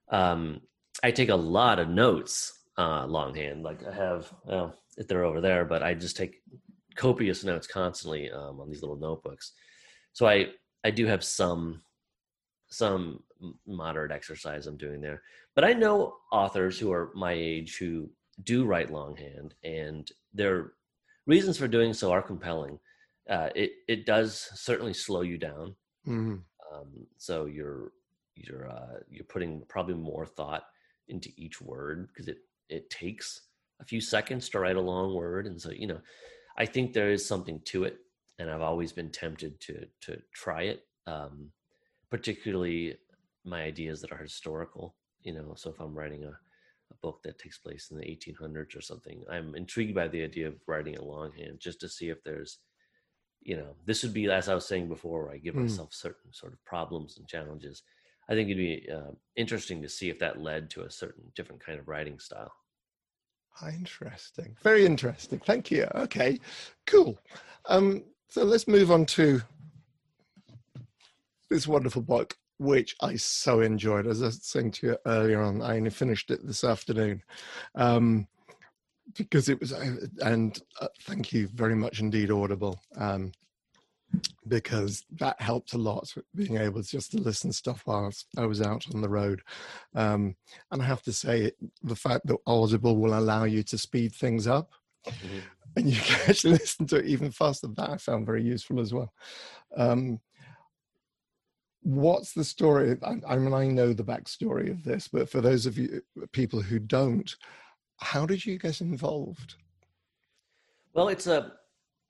[0.09, 0.61] Um,
[1.03, 3.63] I take a lot of notes uh, longhand.
[3.63, 6.41] Like I have, well, if they're over there, but I just take
[6.95, 9.53] copious notes constantly um, on these little notebooks.
[10.13, 10.49] So I
[10.83, 11.81] I do have some
[12.69, 13.23] some
[13.67, 15.21] moderate exercise I'm doing there,
[15.55, 18.09] but I know authors who are my age who
[18.43, 20.73] do write longhand, and their
[21.27, 22.79] reasons for doing so are compelling.
[23.29, 25.75] Uh, it it does certainly slow you down.
[26.07, 26.35] Mm-hmm.
[26.73, 27.91] Um, so you're
[28.35, 30.63] you're uh, you're putting probably more thought
[31.07, 32.37] into each word because it
[32.69, 33.41] it takes
[33.81, 36.01] a few seconds to write a long word, and so you know,
[36.57, 37.97] I think there is something to it,
[38.39, 41.49] and I've always been tempted to to try it, um,
[42.09, 42.97] particularly
[43.45, 44.95] my ideas that are historical.
[45.21, 48.77] You know, so if I'm writing a, a book that takes place in the 1800s
[48.77, 52.23] or something, I'm intrigued by the idea of writing it longhand just to see if
[52.23, 52.59] there's
[53.45, 55.63] you know, this would be as I was saying before, where I give mm.
[55.63, 57.83] myself certain sort of problems and challenges.
[58.29, 61.63] I think it'd be uh, interesting to see if that led to a certain different
[61.63, 62.53] kind of writing style.
[63.67, 65.39] Interesting, very interesting.
[65.39, 65.87] Thank you.
[65.93, 66.39] Okay,
[66.87, 67.19] cool.
[67.65, 69.41] Um, so let's move on to
[71.49, 74.07] this wonderful book, which I so enjoyed.
[74.07, 77.21] As I was saying to you earlier on, I only finished it this afternoon.
[77.75, 78.27] Um,
[79.15, 83.31] because it was, and uh, thank you very much indeed, Audible, um,
[84.47, 86.13] because that helped a lot.
[86.35, 89.41] Being able just to listen to stuff whilst I was out on the road,
[89.95, 90.35] um,
[90.71, 94.47] and I have to say, the fact that Audible will allow you to speed things
[94.47, 94.71] up.
[95.07, 95.39] Mm-hmm.
[95.75, 97.67] And you can actually listen to it even faster.
[97.67, 99.11] That I found very useful as well.
[99.75, 100.19] Um,
[101.81, 102.97] what's the story?
[103.03, 106.61] I, I mean, I know the backstory of this, but for those of you people
[106.61, 107.35] who don't,
[107.99, 109.55] how did you get involved?
[110.93, 111.53] Well, it's a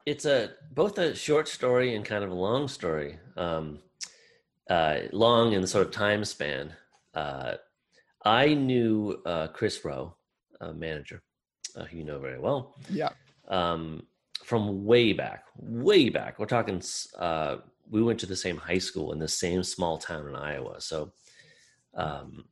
[0.05, 3.19] it's a both a short story and kind of a long story.
[3.37, 3.79] Um,
[4.69, 6.73] uh, long in the sort of time span.
[7.13, 7.55] Uh,
[8.23, 10.15] I knew uh, Chris Roe,
[10.61, 11.21] a manager,
[11.75, 12.75] uh, who you know very well.
[12.89, 13.09] Yeah.
[13.47, 14.07] Um,
[14.43, 16.39] from way back, way back.
[16.39, 16.81] We're talking.
[17.17, 17.57] Uh,
[17.89, 20.79] we went to the same high school in the same small town in Iowa.
[20.79, 21.11] So,
[21.95, 22.45] um,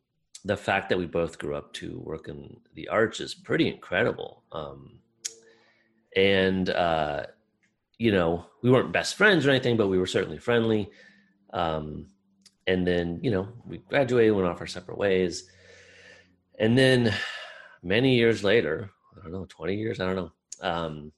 [0.43, 4.43] the fact that we both grew up to work in the arts is pretty incredible.
[4.51, 4.99] Um,
[6.15, 7.23] and uh,
[8.01, 10.89] you know, we weren't best friends or anything, but we were certainly friendly.
[11.53, 12.07] Um,
[12.67, 15.49] and then you know, we graduated, went off our separate ways,
[16.59, 17.13] and then
[17.83, 20.31] many years later, I don't know, twenty years, I don't know.
[20.61, 21.11] Um,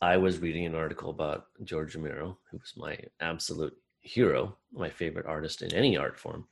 [0.00, 5.26] I was reading an article about George Romero, who was my absolute hero, my favorite
[5.26, 6.46] artist in any art form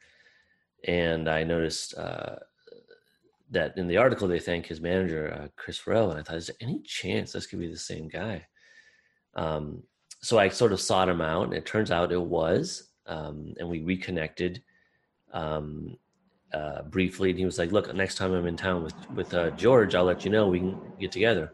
[0.85, 2.37] and I noticed uh,
[3.51, 6.47] that in the article they thank his manager uh, Chris Farrell, and I thought, is
[6.47, 8.47] there any chance this could be the same guy?
[9.35, 9.83] Um,
[10.21, 13.69] so I sort of sought him out, and it turns out it was, um, and
[13.69, 14.63] we reconnected
[15.33, 15.97] um,
[16.53, 17.31] uh, briefly.
[17.31, 20.05] And he was like, "Look, next time I'm in town with with uh, George, I'll
[20.05, 20.49] let you know.
[20.49, 21.53] We can get together."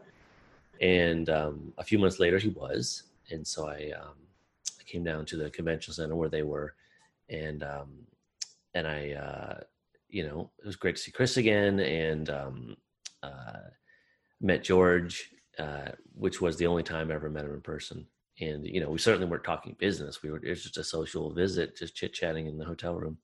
[0.81, 4.15] And um, a few months later, he was, and so I, um,
[4.79, 6.75] I came down to the convention center where they were,
[7.29, 8.07] and um,
[8.73, 9.59] and I, uh,
[10.09, 12.77] you know, it was great to see Chris again and um,
[13.23, 13.69] uh,
[14.39, 18.05] met George, uh, which was the only time I ever met him in person.
[18.39, 20.21] And you know, we certainly weren't talking business.
[20.21, 23.17] We were it was just a social visit, just chit chatting in the hotel room.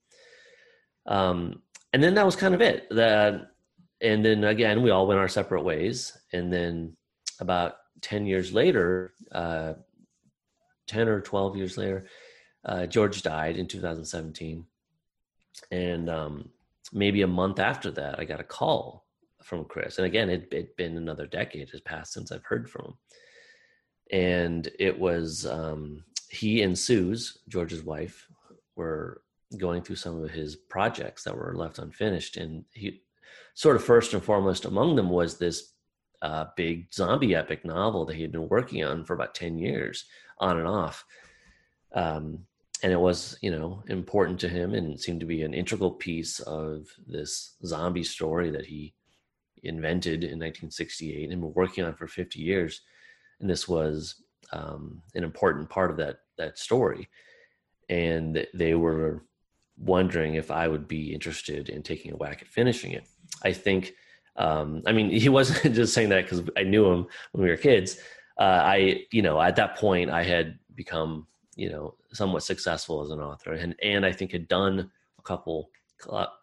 [1.06, 2.88] Um, and then that was kind of it.
[2.90, 3.50] That,
[4.00, 6.16] and then again, we all went our separate ways.
[6.32, 6.96] And then
[7.40, 9.74] about ten years later, uh,
[10.88, 12.06] ten or twelve years later,
[12.64, 14.66] uh, George died in 2017
[15.70, 16.50] and um,
[16.92, 19.03] maybe a month after that, I got a call
[19.44, 19.98] from Chris.
[19.98, 22.94] And again, it had been another decade has passed since I've heard from him.
[24.10, 28.26] And it was um, he and Suze, George's wife,
[28.76, 29.22] were
[29.56, 32.36] going through some of his projects that were left unfinished.
[32.36, 33.02] And he
[33.54, 35.72] sort of first and foremost among them was this
[36.22, 40.06] uh, big zombie epic novel that he had been working on for about 10 years
[40.38, 41.04] on and off.
[41.92, 42.46] Um,
[42.82, 46.40] and it was you know important to him and seemed to be an integral piece
[46.40, 48.94] of this zombie story that he
[49.64, 52.82] invented in 1968 and been working on for 50 years.
[53.40, 54.16] And this was
[54.52, 57.08] um, an important part of that that story.
[57.88, 59.24] And they were
[59.76, 63.06] wondering if i would be interested in taking a whack at finishing it.
[63.42, 63.94] I think
[64.36, 67.56] um, i mean he wasn't just saying that because i knew him when we were
[67.56, 67.98] kids.
[68.38, 73.10] Uh, i you know at that point i had become you know somewhat successful as
[73.10, 73.52] an author.
[73.52, 75.70] And and I think had done a couple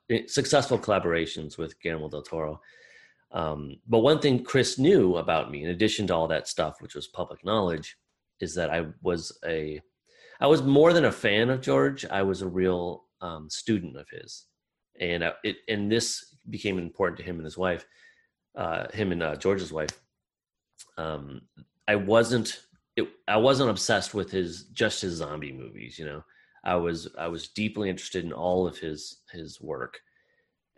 [0.10, 2.62] eh, successful collaborations with Guillermo del Toro.
[3.34, 6.96] Um, but one thing Chris knew about me, in addition to all that stuff, which
[6.96, 7.98] was public knowledge,
[8.40, 9.82] is that I was a
[10.40, 12.04] I was more than a fan of George.
[12.06, 14.48] I was a real um, student of his,
[15.00, 17.86] and I, it and this became important to him and his wife,
[18.56, 20.02] uh, him and uh, George's wife.
[20.98, 21.42] Um,
[21.88, 22.62] I wasn't
[22.96, 25.98] it, I wasn't obsessed with his just his zombie movies.
[25.98, 26.24] You know,
[26.66, 30.00] I was I was deeply interested in all of his his work,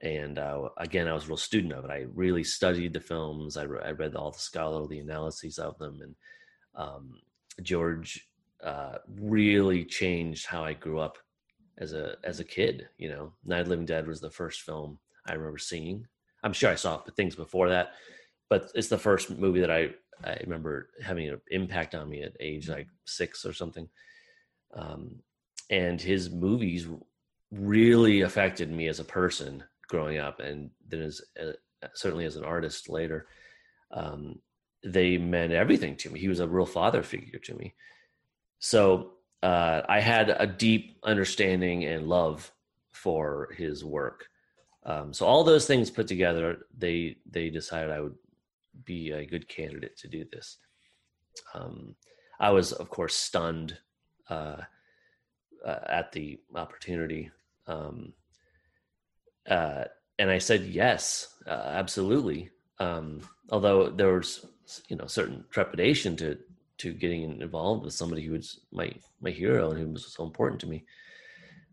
[0.04, 1.92] and uh, again, I was a real student of it.
[1.92, 3.56] I really studied the films.
[3.56, 6.16] I, re- I read all the scholarly analyses of them, and
[6.76, 7.22] um,
[7.62, 8.28] George
[8.62, 11.18] uh, really changed how I grew up
[11.78, 12.90] as a as a kid.
[12.98, 16.06] You know, Night Living Dead was the first film I remember seeing.
[16.44, 17.94] I'm sure I saw things before that,
[18.50, 19.92] but it's the first movie that I
[20.26, 23.88] I remember having an impact on me at age like six or something.
[24.74, 25.16] Um,
[25.70, 26.88] and his movies
[27.52, 31.54] really affected me as a person growing up, and then as uh,
[31.94, 33.28] certainly as an artist later.
[33.92, 34.40] Um,
[34.84, 36.20] they meant everything to me.
[36.20, 37.74] He was a real father figure to me.
[38.60, 42.52] So uh, I had a deep understanding and love
[42.92, 44.28] for his work.
[44.86, 48.16] Um, so all those things put together, they they decided I would
[48.84, 50.58] be a good candidate to do this.
[51.54, 51.96] Um,
[52.40, 53.78] I was, of course, stunned
[54.30, 54.58] uh,
[55.66, 57.32] uh, at the opportunity,
[57.68, 58.14] um,
[59.50, 59.86] uh,
[60.20, 62.50] and I said yes, uh, absolutely.
[62.80, 64.46] Um, although there was,
[64.88, 66.38] you know, certain trepidation to
[66.80, 70.60] to getting involved with somebody who was my my hero and who was so important
[70.62, 70.86] to me.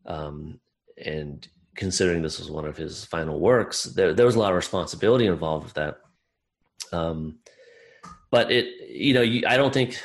[0.06, 0.60] Um,
[1.04, 4.56] and considering this was one of his final works, there there was a lot of
[4.56, 5.98] responsibility involved with that.
[6.92, 7.38] Um,
[8.30, 10.00] but it, you know, you, I don't think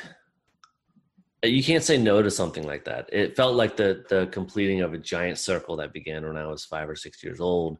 [1.50, 3.08] you can't say no to something like that.
[3.12, 6.64] It felt like the the completing of a giant circle that began when I was
[6.64, 7.78] five or six years old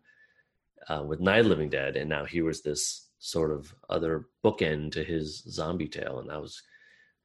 [0.88, 5.04] uh, with Night Living Dead, and now here was this sort of other bookend to
[5.04, 6.62] his zombie tale, and I was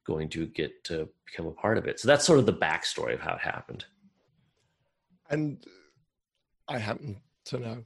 [0.06, 2.00] going to get to become a part of it.
[2.00, 3.84] So that's sort of the backstory of how it happened.
[5.30, 5.64] And
[6.68, 7.84] I happen to know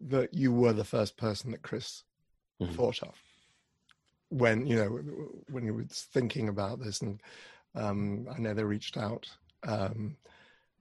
[0.00, 2.02] that you were the first person that Chris
[2.60, 2.74] mm-hmm.
[2.74, 3.14] thought of
[4.30, 4.88] when you know
[5.48, 7.20] when he was thinking about this, and
[7.74, 9.28] um, I know they reached out.
[9.66, 10.16] Um,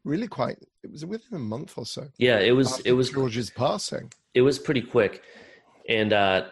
[0.04, 2.08] really quite it was within a month or so?
[2.18, 4.12] Yeah it was it was george's passing.
[4.34, 5.24] It was pretty quick.
[5.88, 6.46] And uh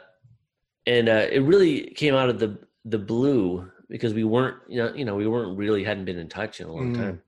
[0.85, 4.93] and uh it really came out of the the blue because we weren't you know
[4.93, 6.97] you know we weren't really hadn't been in touch in a long mm.
[6.97, 7.21] time.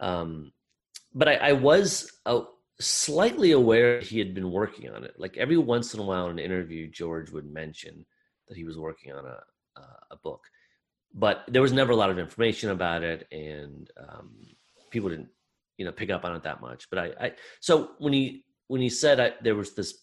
[0.00, 0.52] Um
[1.14, 2.42] but i i was uh,
[2.80, 5.14] slightly aware he had been working on it.
[5.18, 8.06] Like every once in a while in an interview george would mention
[8.48, 9.40] that he was working on a
[10.10, 10.42] a book
[11.14, 14.30] but there was never a lot of information about it and um
[14.90, 15.28] people didn't
[15.80, 16.88] you know pick up on it that much.
[16.90, 19.98] But I, I so when he when he said I, there was this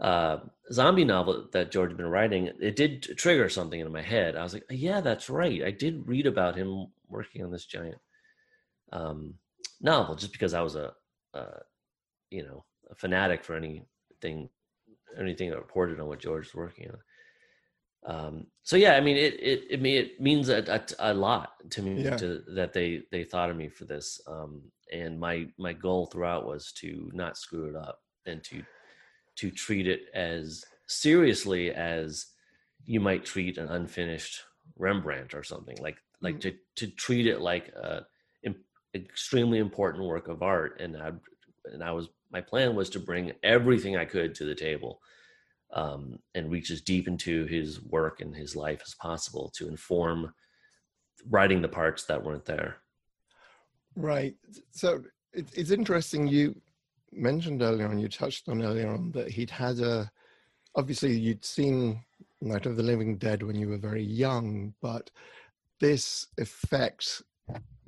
[0.00, 0.38] uh,
[0.72, 4.34] zombie novel that George had been writing, it did trigger something in my head.
[4.34, 5.62] I was like, yeah, that's right.
[5.62, 7.98] I did read about him working on this giant
[8.92, 9.34] um,
[9.80, 10.92] novel, just because I was a,
[11.34, 11.44] a
[12.30, 14.48] you know a fanatic for anything
[15.18, 16.98] anything that reported on what George was working on.
[18.06, 20.64] Um, so yeah, I mean, it it it, it means a,
[20.98, 22.16] a, a lot to me yeah.
[22.16, 24.20] to, that they they thought of me for this.
[24.26, 28.62] Um, and my my goal throughout was to not screw it up and to
[29.36, 32.26] to treat it as seriously as
[32.84, 34.42] you might treat an unfinished
[34.76, 36.50] Rembrandt or something like like mm-hmm.
[36.76, 38.04] to to treat it like a
[38.94, 41.12] extremely important work of art and I
[41.66, 45.00] and I was my plan was to bring everything I could to the table
[45.72, 50.32] um, and reach as deep into his work and his life as possible to inform
[51.28, 52.76] writing the parts that weren't there.
[53.96, 54.34] Right.
[54.70, 55.02] So
[55.32, 56.26] it, it's interesting.
[56.26, 56.60] You
[57.12, 60.10] mentioned earlier on, you touched on earlier on that he'd had a,
[60.74, 62.04] obviously, you'd seen
[62.40, 65.10] Night of the Living Dead when you were very young, but
[65.80, 67.22] this effect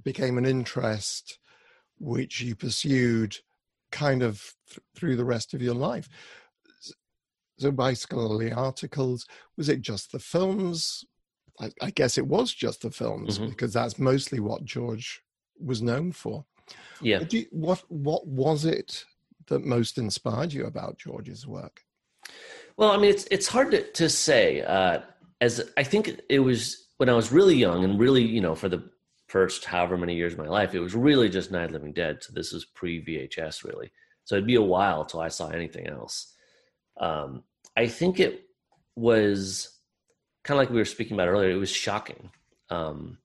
[0.02, 1.38] became an interest
[1.98, 3.36] which you pursued
[3.90, 6.08] kind of th- through the rest of your life.
[7.62, 9.24] So, by scholarly articles,
[9.56, 11.04] was it just the films?
[11.60, 13.50] I, I guess it was just the films mm-hmm.
[13.50, 15.22] because that's mostly what George
[15.60, 16.44] was known for.
[17.00, 17.22] Yeah.
[17.30, 19.04] You, what what was it
[19.46, 21.84] that most inspired you about George's work?
[22.76, 24.62] Well, I mean, it's it's hard to to say.
[24.62, 25.02] Uh,
[25.40, 28.68] as I think it was when I was really young and really, you know, for
[28.68, 28.82] the
[29.28, 32.24] first however many years of my life, it was really just Night of Living Dead.
[32.24, 33.92] So this is pre VHS, really.
[34.24, 36.34] So it'd be a while till I saw anything else.
[37.00, 37.44] Um,
[37.76, 38.44] I think it
[38.96, 39.78] was
[40.44, 41.50] kind of like we were speaking about earlier.
[41.50, 42.30] It was shocking.
[42.70, 43.18] Um,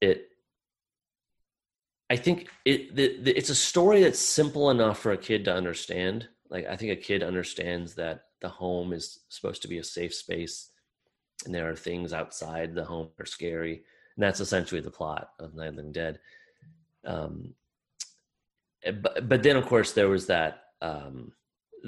[0.00, 0.28] it
[2.08, 5.54] I think it the, the, it's a story that's simple enough for a kid to
[5.54, 6.28] understand.
[6.50, 10.14] Like I think a kid understands that the home is supposed to be a safe
[10.14, 10.70] space,
[11.44, 13.82] and there are things outside the home that are scary,
[14.16, 16.20] and that's essentially the plot of Night of the Dead.
[17.04, 17.54] Um,
[18.84, 21.32] eh, but but then of course there was that um,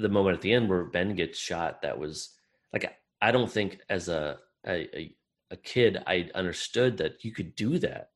[0.01, 1.81] the moment at the end where Ben gets shot.
[1.81, 2.29] That was
[2.73, 4.37] like I don't think as a
[4.67, 5.15] a,
[5.51, 8.09] a kid I understood that you could do that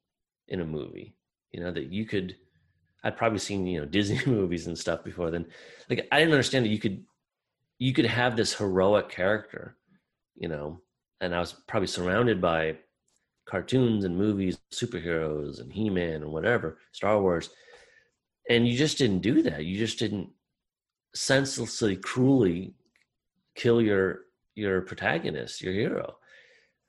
[0.47, 1.15] in a movie
[1.53, 2.35] you know that you could
[3.03, 5.45] i'd probably seen you know disney movies and stuff before then
[5.89, 7.03] like i didn't understand that you could
[7.79, 9.77] you could have this heroic character
[10.35, 10.81] you know
[11.21, 12.75] and i was probably surrounded by
[13.47, 17.49] cartoons and movies superheroes and he-man and whatever star wars
[18.49, 20.29] and you just didn't do that you just didn't
[21.13, 22.73] senselessly cruelly
[23.55, 24.21] kill your
[24.55, 26.17] your protagonist, your hero.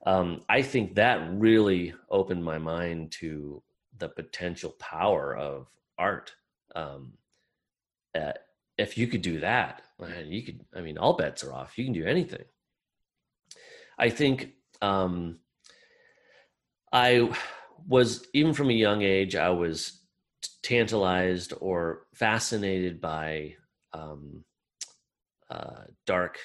[0.07, 3.63] Um, I think that really opened my mind to
[3.99, 5.69] the potential power of
[5.99, 6.35] art.
[6.75, 7.15] Um,
[8.15, 8.33] uh,
[8.77, 10.61] if you could do that, man, you could.
[10.75, 11.79] I mean, all bets are off.
[11.79, 12.45] You can do anything.
[13.99, 14.53] I think
[14.83, 15.39] um,
[16.93, 17.31] I
[17.87, 19.37] was even from a young age.
[19.37, 20.01] I was
[20.63, 23.57] tantalized or fascinated by
[23.95, 24.45] um,
[25.51, 26.39] uh, dark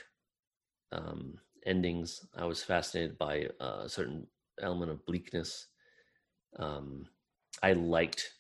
[0.92, 1.34] um,
[1.66, 2.26] endings.
[2.38, 4.28] I was fascinated by uh, a certain
[4.62, 5.68] element of bleakness.
[6.58, 7.06] Um,
[7.62, 8.32] I liked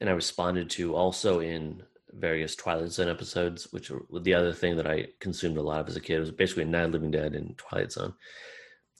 [0.00, 1.82] and I responded to also in
[2.12, 5.88] various Twilight Zone episodes, which were the other thing that I consumed a lot of
[5.88, 6.16] as a kid.
[6.16, 8.14] It was basically Night Living Dead and Twilight Zone.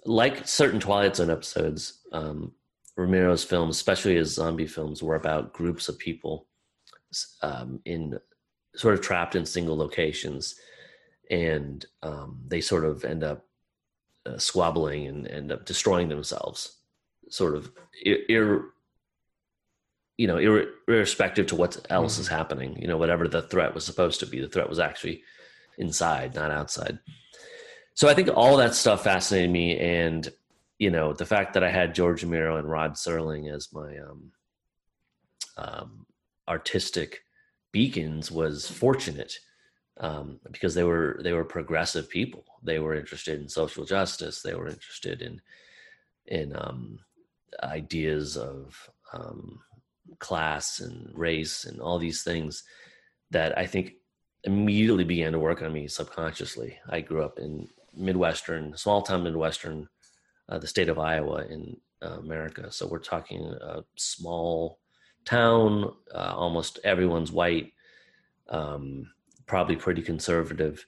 [0.04, 2.52] Like certain Twilight Zone episodes, um,
[2.96, 6.46] Romero's films, especially his zombie films, were about groups of people
[7.42, 8.18] um, in
[8.76, 10.56] sort of trapped in single locations,
[11.30, 13.46] and um, they sort of end up
[14.26, 16.78] uh, squabbling and end up destroying themselves,
[17.28, 17.70] sort of
[18.04, 18.66] ir-
[20.18, 22.22] you know, ir- irrespective to what else mm-hmm.
[22.22, 22.80] is happening.
[22.80, 25.22] You know, whatever the threat was supposed to be, the threat was actually
[25.78, 26.98] inside, not outside.
[27.94, 30.30] So I think all that stuff fascinated me, and
[30.78, 34.32] you know, the fact that I had George Romero and Rod Serling as my um,
[35.56, 36.06] um,
[36.48, 37.25] artistic
[37.76, 39.34] beacons was fortunate
[40.00, 42.42] um, because they were they were progressive people.
[42.62, 44.40] They were interested in social justice.
[44.40, 45.34] They were interested in
[46.38, 46.98] in um,
[47.62, 48.58] ideas of
[49.12, 49.60] um,
[50.26, 50.96] class and
[51.26, 52.64] race and all these things
[53.30, 53.86] that I think
[54.44, 56.78] immediately began to work on me subconsciously.
[56.88, 59.86] I grew up in Midwestern, small town Midwestern,
[60.48, 62.72] uh, the state of Iowa in uh, America.
[62.72, 64.78] So we're talking a small
[65.26, 67.72] town, uh, almost everyone's white,
[68.48, 69.10] um,
[69.46, 70.86] probably pretty conservative.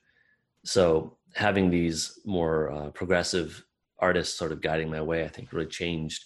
[0.64, 3.62] So having these more uh, progressive
[3.98, 6.24] artists sort of guiding my way, I think really changed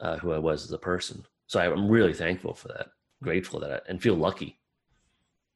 [0.00, 1.24] uh, who I was as a person.
[1.46, 2.88] So I'm really thankful for that,
[3.22, 4.58] grateful that, I, and feel lucky.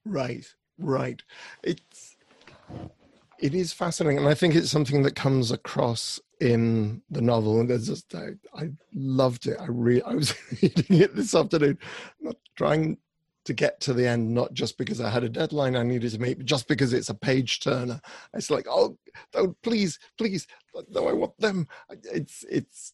[0.04, 0.46] Right,
[0.78, 1.22] right.
[1.62, 2.16] It's
[3.38, 7.60] it is fascinating, and I think it's something that comes across in the novel.
[7.60, 9.58] And there's just I, I loved it.
[9.60, 11.78] I I was reading it this afternoon,
[12.20, 12.98] not trying
[13.44, 16.18] to get to the end, not just because I had a deadline I needed to
[16.18, 18.00] meet, but just because it's a page turner.
[18.34, 18.98] It's like, oh,
[19.34, 20.46] oh please, please,
[20.90, 21.68] no, I want them.
[22.12, 22.92] It's it's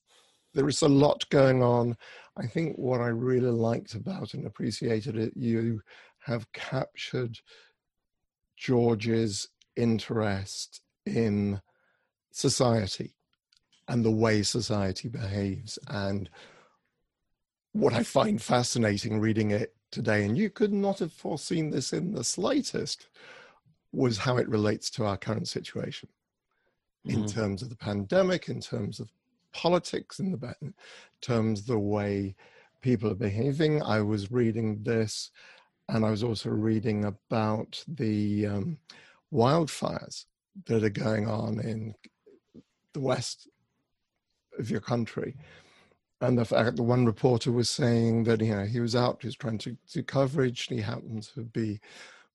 [0.53, 1.96] there is a lot going on.
[2.36, 5.80] I think what I really liked about and appreciated it, you
[6.20, 7.38] have captured
[8.59, 11.61] George's interest in
[12.30, 13.14] society
[13.89, 15.78] and the way society behaves.
[15.89, 16.28] And
[17.72, 22.12] what I find fascinating reading it today, and you could not have foreseen this in
[22.12, 23.09] the slightest,
[23.93, 26.09] was how it relates to our current situation
[27.07, 27.22] mm-hmm.
[27.22, 29.11] in terms of the pandemic, in terms of
[29.53, 30.74] politics in the in
[31.20, 32.34] terms of the way
[32.82, 33.82] people are behaving.
[33.82, 35.30] I was reading this,
[35.89, 38.78] and I was also reading about the um,
[39.32, 40.26] wildfires
[40.66, 41.95] that are going on in
[42.93, 43.49] the west
[44.59, 45.36] of your country.
[46.20, 49.28] And the fact that one reporter was saying that you know he was out, he
[49.28, 51.80] was trying to do coverage, and he happened to be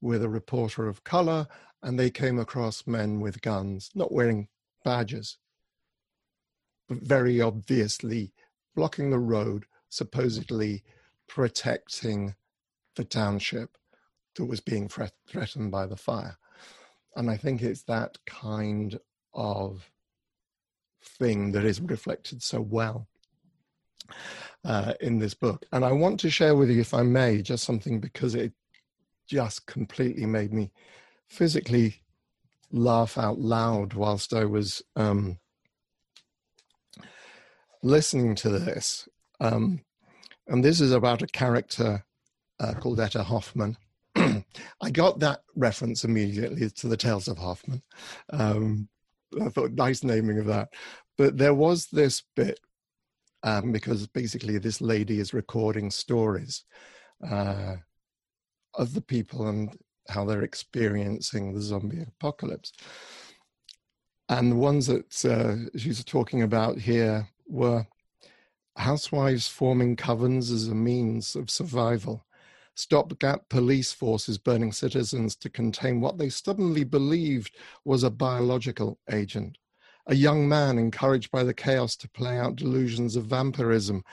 [0.02, 1.48] with a reporter of color,
[1.82, 4.48] and they came across men with guns, not wearing
[4.86, 5.38] badges,
[6.88, 8.34] but very obviously
[8.76, 10.84] blocking the road, supposedly
[11.28, 12.36] protecting
[12.96, 13.78] the township
[14.36, 16.38] that was being threat- threatened by the fire.
[17.16, 19.00] And I think it's that kind
[19.34, 19.92] of
[21.04, 23.08] thing that is reflected so well
[24.66, 25.66] uh, in this book.
[25.72, 28.54] And I want to share with you, if I may, just something because it
[29.28, 30.72] just completely made me
[31.28, 32.02] physically
[32.72, 35.38] laugh out loud whilst I was um,
[37.82, 39.08] listening to this,
[39.40, 39.82] um,
[40.48, 42.04] and this is about a character
[42.60, 43.78] uh, called Etta Hoffmann.
[44.16, 47.82] I got that reference immediately to the Tales of Hoffmann.
[48.32, 48.90] Um,
[49.42, 50.70] I thought nice naming of that.
[51.18, 52.60] But there was this bit
[53.44, 56.64] um, because basically this lady is recording stories
[57.28, 57.76] uh,
[58.74, 59.76] of the people and
[60.10, 62.72] how they're experiencing the zombie apocalypse.
[64.30, 67.86] And the ones that uh, she's talking about here were
[68.78, 72.26] housewives forming covens as a means of survival,
[72.76, 77.56] stopgap police forces burning citizens to contain what they stubbornly believed
[77.86, 79.58] was a biological agent,
[80.08, 84.04] a young man encouraged by the chaos to play out delusions of vampirism,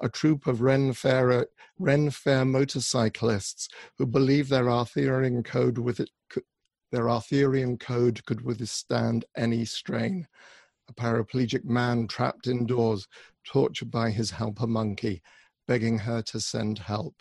[0.00, 1.46] a troop of Ren Fair,
[1.78, 6.10] motorcyclists who believe their Arthurian code with it,
[6.92, 10.26] Their Arthurian code could withstand any strain.
[10.88, 13.06] A paraplegic man trapped indoors,
[13.44, 15.22] tortured by his helper monkey,
[15.68, 17.14] begging her to send help.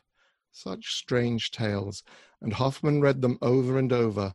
[0.62, 2.04] Such strange tales,
[2.42, 4.34] and Hoffmann read them over and over.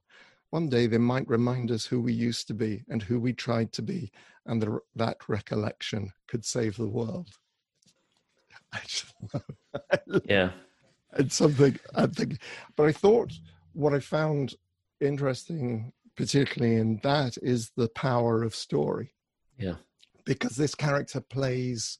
[0.48, 3.72] One day they might remind us who we used to be and who we tried
[3.72, 4.10] to be,
[4.46, 7.28] and the, that recollection could save the world.
[10.24, 10.52] yeah.
[11.18, 12.38] It's something I think,
[12.74, 13.34] but I thought
[13.74, 14.54] what I found
[15.02, 19.12] interesting, particularly in that, is the power of story.
[19.58, 19.74] Yeah.
[20.24, 21.98] Because this character plays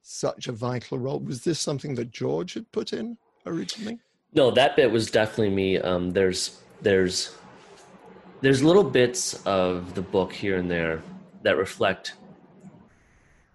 [0.00, 1.20] such a vital role.
[1.20, 3.98] Was this something that George had put in originally?
[4.32, 5.78] No, that bit was definitely me.
[5.78, 7.36] Um, there's there's
[8.42, 11.02] there's little bits of the book here and there
[11.42, 12.14] that reflect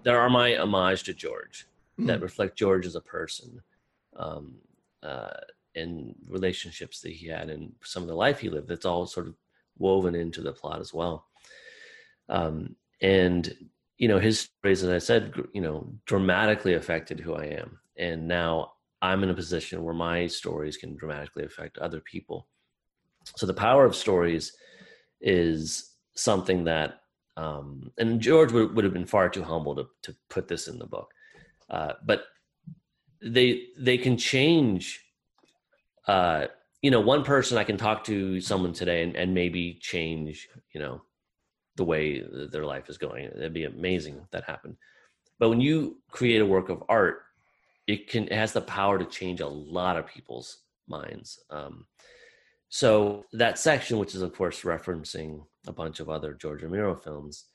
[0.04, 1.68] that are my homage to George,
[2.00, 2.08] mm.
[2.08, 3.62] that reflect George as a person,
[4.18, 4.56] um,
[5.04, 5.30] uh,
[5.76, 8.68] and relationships that he had, and some of the life he lived.
[8.68, 9.36] That's all sort of
[9.78, 11.28] woven into the plot as well.
[12.30, 13.54] Um, and
[13.98, 18.28] you know, his stories, as I said, you know, dramatically affected who I am, and
[18.28, 22.48] now I'm in a position where my stories can dramatically affect other people.
[23.36, 24.54] So the power of stories
[25.22, 27.02] is something that,
[27.38, 30.78] um, and George would, would have been far too humble to, to put this in
[30.78, 31.12] the book,
[31.70, 32.24] uh, but
[33.24, 35.06] they they can change.
[36.08, 36.48] Uh,
[36.82, 40.82] you know, one person I can talk to someone today and, and maybe change, you
[40.82, 41.04] know,
[41.76, 43.26] the way their life is going.
[43.26, 44.76] It'd be amazing if that happened.
[45.38, 47.22] But when you create a work of art,
[47.92, 51.40] it can it has the power to change a lot of people's minds.
[51.50, 51.86] Um,
[52.70, 57.46] so that section, which is of course referencing a bunch of other George Romero films,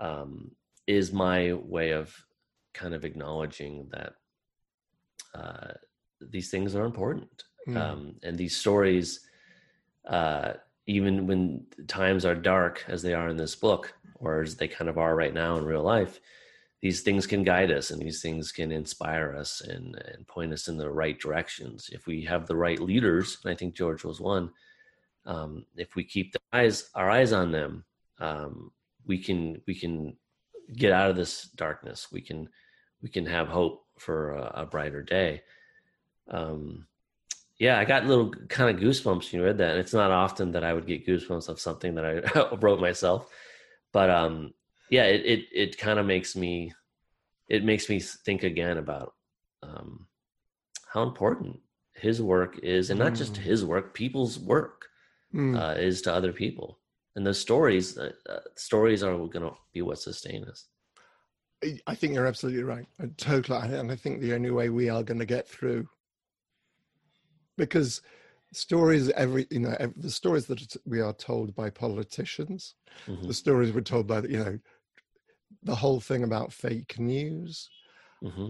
[0.00, 0.52] um,
[0.86, 2.14] is my way of
[2.72, 4.14] kind of acknowledging that
[5.34, 5.72] uh,
[6.20, 7.76] these things are important, mm.
[7.76, 9.20] um, and these stories,
[10.08, 10.54] uh,
[10.86, 14.88] even when times are dark, as they are in this book, or as they kind
[14.88, 16.20] of are right now in real life,
[16.80, 20.68] these things can guide us and these things can inspire us and, and point us
[20.68, 21.90] in the right directions.
[21.92, 24.50] If we have the right leaders and i think george was one
[25.26, 27.84] um, if we keep the eyes our eyes on them
[28.20, 28.72] um,
[29.06, 30.16] we can we can
[30.76, 32.08] get out of this darkness.
[32.12, 32.48] We can
[33.02, 35.42] we can have hope for a, a brighter day.
[36.30, 36.86] Um,
[37.58, 40.52] yeah i got little kind of goosebumps when you read that and it's not often
[40.52, 43.28] that i would get goosebumps of something that i wrote myself.
[43.92, 44.52] But um
[44.90, 46.72] yeah, it it, it kind of makes me
[47.48, 49.14] it makes me think again about
[49.62, 50.06] um,
[50.92, 51.60] how important
[51.94, 53.38] his work is, and not just mm.
[53.38, 54.86] his work, people's work
[55.34, 55.58] mm.
[55.58, 56.78] uh, is to other people.
[57.16, 60.66] And the stories, uh, uh, stories are going to be what sustain us.
[61.88, 62.86] I think you're absolutely right.
[63.16, 65.88] Totally, and I think the only way we are going to get through,
[67.56, 68.00] because
[68.52, 72.76] stories every you know every, the stories that we are told by politicians,
[73.08, 73.26] mm-hmm.
[73.26, 74.58] the stories we're told by you know
[75.62, 77.68] the whole thing about fake news.
[78.22, 78.48] Mm-hmm.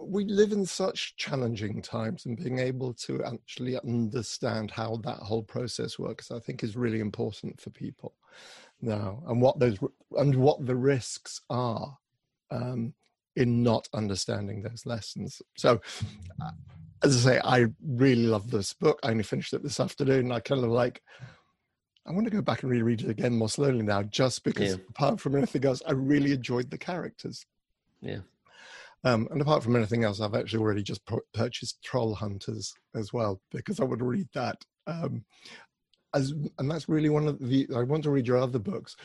[0.00, 5.42] We live in such challenging times, and being able to actually understand how that whole
[5.42, 8.14] process works, I think, is really important for people
[8.82, 9.78] now, and what those
[10.16, 11.96] and what the risks are
[12.50, 12.92] um,
[13.36, 15.40] in not understanding those lessons.
[15.56, 15.80] So,
[16.42, 16.50] uh,
[17.02, 18.98] as I say, I really love this book.
[19.02, 20.32] I only finished it this afternoon.
[20.32, 21.02] I kind of like
[22.08, 24.82] I want to go back and reread it again more slowly now, just because, yeah.
[24.88, 27.44] apart from anything else, I really enjoyed the characters.
[28.00, 28.20] Yeah.
[29.04, 31.02] Um, and apart from anything else, I've actually already just
[31.34, 34.64] purchased Trollhunters as well because I would read that.
[34.86, 35.24] Um,
[36.14, 37.68] as and that's really one of the.
[37.76, 38.96] I want to read your other books,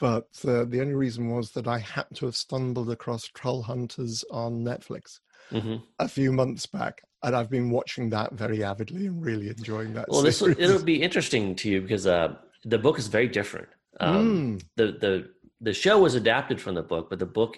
[0.00, 4.64] but uh, the only reason was that I happened to have stumbled across Trollhunters on
[4.64, 5.20] Netflix
[5.52, 5.76] mm-hmm.
[5.98, 10.06] a few months back, and I've been watching that very avidly and really enjoying that.
[10.08, 12.34] Well, this it'll be interesting to you because uh,
[12.66, 13.68] the book is very different.
[14.00, 14.64] Um, mm.
[14.76, 17.56] The the the show was adapted from the book, but the book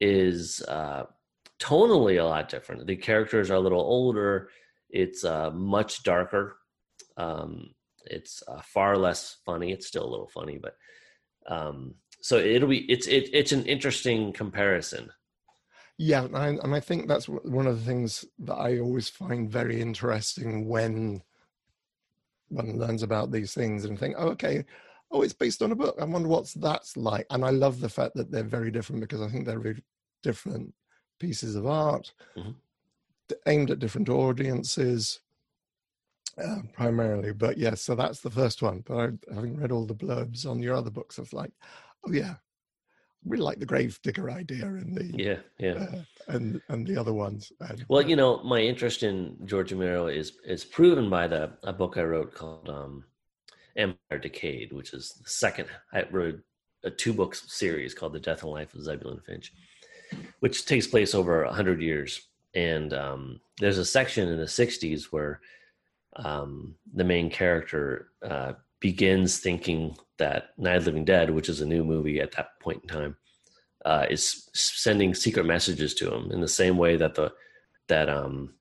[0.00, 1.04] is uh,
[1.60, 2.86] tonally a lot different.
[2.86, 4.48] The characters are a little older.
[4.90, 6.56] It's uh, much darker.
[7.16, 7.74] Um,
[8.04, 9.70] it's uh, far less funny.
[9.70, 10.76] It's still a little funny, but
[11.46, 15.10] um, so it'll be it's it, it's an interesting comparison.
[15.98, 19.50] Yeah, and I, and I think that's one of the things that I always find
[19.50, 21.22] very interesting when
[22.52, 24.64] one learns about these things and think, oh, okay,
[25.10, 25.96] oh, it's based on a book.
[26.00, 27.26] I wonder what's that's like.
[27.30, 29.82] And I love the fact that they're very different because I think they're very
[30.22, 30.74] different
[31.18, 32.52] pieces of art mm-hmm.
[33.46, 35.20] aimed at different audiences.
[36.42, 38.82] Uh, primarily, but yes, yeah, so that's the first one.
[38.86, 41.52] But I, having read all the blurbs on your other books, I was like,
[42.06, 42.36] oh yeah,
[43.24, 47.12] really like the grave digger idea and the yeah yeah uh, and and the other
[47.12, 51.50] ones and, well you know my interest in george romero is is proven by the
[51.62, 53.04] a book i wrote called um
[53.76, 55.68] Empire Decayed, which is the second.
[55.92, 56.40] I wrote
[56.84, 59.52] a two book series called The Death and Life of Zebulon Finch,
[60.40, 62.28] which takes place over a hundred years.
[62.54, 65.40] And um, there's a section in the '60s where
[66.16, 71.66] um, the main character uh, begins thinking that Night of Living Dead, which is a
[71.66, 73.16] new movie at that point in time,
[73.84, 77.32] uh, is sending secret messages to him in the same way that the
[77.88, 78.54] that um,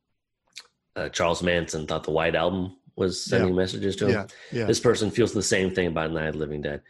[0.96, 3.62] uh, Charles Manson thought the White Album was sending yeah.
[3.62, 4.12] messages to him.
[4.12, 4.26] Yeah.
[4.52, 4.66] Yeah.
[4.66, 6.82] This person feels the same thing about Night of Living Dead,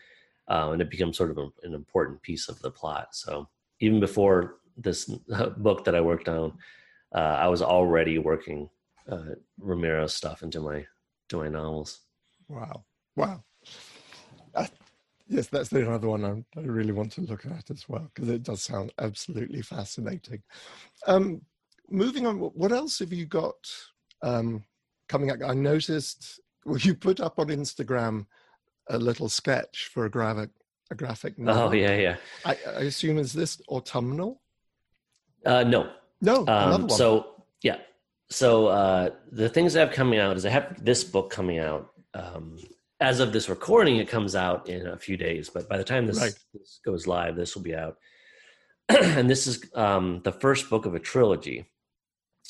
[0.48, 3.10] uh, and it becomes sort of a, an important piece of the plot.
[3.12, 3.50] So
[3.82, 5.06] even before this
[5.58, 6.58] book that I worked on,
[7.14, 8.70] uh, I was already working
[9.10, 10.86] uh, Romero stuff into my
[11.28, 12.00] to my novels.
[12.48, 12.86] Wow,
[13.18, 13.44] wow.
[14.54, 14.68] Uh,
[15.28, 18.30] yes, that's the other one I, I, really want to look at as well because
[18.30, 20.42] it does sound absolutely fascinating.
[21.08, 21.42] Um,
[21.90, 23.56] moving on, what else have you got
[24.22, 24.64] um,
[25.08, 25.40] coming up?
[25.46, 28.26] I noticed well, you put up on Instagram
[28.90, 30.50] a little sketch for a graphic
[30.92, 31.70] a graphic oh, novel.
[31.70, 32.16] Oh yeah, yeah.
[32.46, 34.42] I, I assume is this autumnal?
[35.46, 35.90] Uh, no,
[36.22, 36.46] no.
[36.48, 37.78] Um, so yeah,
[38.30, 41.92] so uh, the things I have coming out is I have this book coming out.
[42.14, 42.58] Um,
[43.02, 46.06] as of this recording, it comes out in a few days, but by the time
[46.06, 46.34] this, right.
[46.54, 47.98] this goes live, this will be out.
[48.90, 51.66] and this is um, the first book of a trilogy,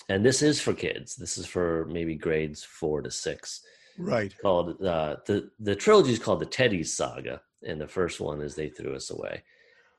[0.09, 1.15] and this is for kids.
[1.15, 3.61] This is for maybe grades four to six.
[3.97, 4.33] Right.
[4.41, 8.55] Called uh, the the trilogy is called the Teddies Saga, and the first one is
[8.55, 9.43] They Threw Us Away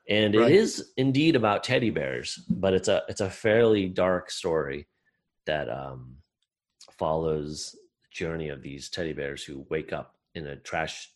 [0.08, 0.50] and right.
[0.50, 4.86] it is indeed about teddy bears but it's a it's a fairly dark story
[5.46, 6.16] that um,
[6.90, 11.10] follows the journey of these teddy bears who wake up in a trash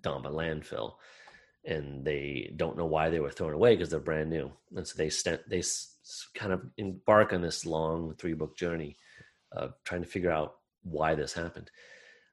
[0.00, 0.94] dump, a landfill,
[1.64, 4.96] and they don't know why they were thrown away because they're brand new, and so
[4.96, 5.10] they
[5.48, 5.96] they s-
[6.34, 8.96] kind of embark on this long three book journey
[9.52, 11.70] of trying to figure out why this happened.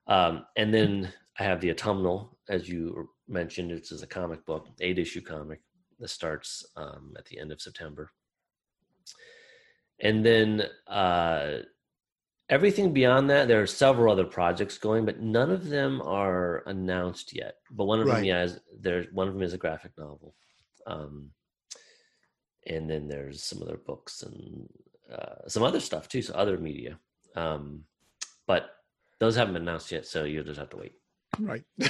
[0.08, 4.98] Um, and then I have the autumnal, as you mentioned, it's a comic book, eight
[4.98, 5.62] issue comic
[6.00, 8.10] that starts um, at the end of September
[10.02, 11.58] and then uh,
[12.50, 17.36] everything beyond that, there are several other projects going, but none of them are announced
[17.36, 17.56] yet.
[17.72, 18.16] But one of right.
[18.16, 20.36] them, yeah, is, there's one of them is a graphic novel,
[20.88, 21.30] um,
[22.68, 24.68] and then there's some other books and
[25.14, 27.00] uh, some other stuff too, so other media.
[27.36, 27.84] Um,
[28.48, 28.72] but
[29.20, 30.94] those haven't been announced yet, so you'll just have to wait.
[31.40, 31.64] Right.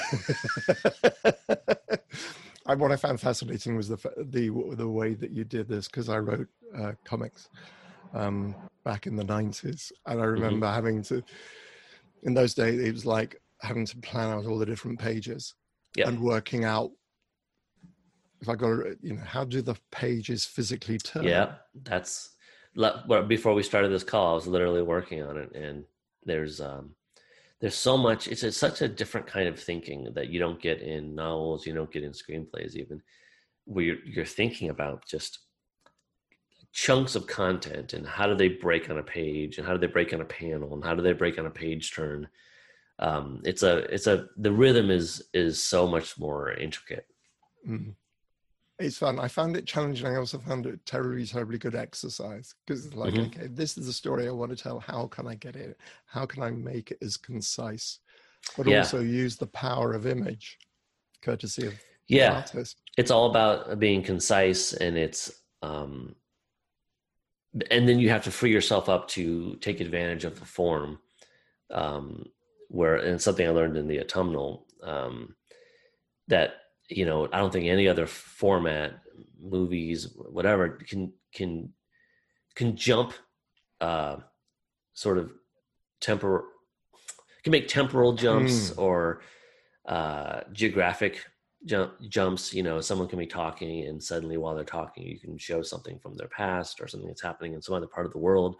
[2.65, 6.09] I, what I found fascinating was the the the way that you did this because
[6.09, 6.47] I wrote
[6.77, 7.49] uh, comics
[8.13, 9.91] um, back in the 90s.
[10.05, 10.33] And I mm-hmm.
[10.33, 10.75] remember mm-hmm.
[10.75, 11.23] having to,
[12.23, 15.55] in those days, it was like having to plan out all the different pages
[15.97, 16.91] and working out
[18.41, 18.69] if I got,
[19.01, 21.23] you know, how do the pages physically turn?
[21.23, 22.35] Yeah, that's
[22.75, 25.83] well, before we started this call, I was literally working on it, and
[26.23, 26.91] there's um,
[27.59, 28.27] there's so much.
[28.27, 31.73] It's a, such a different kind of thinking that you don't get in novels, you
[31.73, 33.01] don't get in screenplays, even
[33.65, 35.39] where you're, you're thinking about just
[36.71, 39.87] chunks of content and how do they break on a page and how do they
[39.87, 42.27] break on a panel and how do they break on a page turn
[42.99, 47.05] um, it's a it's a the rhythm is is so much more intricate.
[47.67, 47.95] Mm.
[48.77, 49.19] it's fun.
[49.19, 50.07] I found it challenging.
[50.07, 53.39] I also found it terribly terribly good exercise because it's like mm-hmm.
[53.39, 54.79] okay this is the story i want to tell.
[54.79, 55.77] How can i get it?
[56.05, 57.99] How can i make it as concise?
[58.57, 58.79] But yeah.
[58.79, 60.57] also use the power of image
[61.21, 61.73] courtesy of
[62.07, 62.43] yeah.
[62.97, 66.15] it's all about being concise and it's um
[67.71, 70.99] and then you have to free yourself up to take advantage of the form
[71.71, 72.25] um,
[72.67, 75.35] where and something i learned in the autumnal um,
[76.27, 76.51] that
[76.89, 78.99] you know i don't think any other format
[79.41, 81.73] movies whatever can can
[82.55, 83.13] can jump
[83.81, 84.17] uh,
[84.93, 85.31] sort of
[86.01, 86.45] temper
[87.43, 88.77] can make temporal jumps mm.
[88.77, 89.21] or
[89.87, 91.25] uh, geographic
[91.65, 95.37] jump, jumps you know someone can be talking and suddenly while they're talking you can
[95.37, 98.17] show something from their past or something that's happening in some other part of the
[98.17, 98.55] world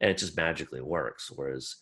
[0.00, 1.76] and it just magically works whereas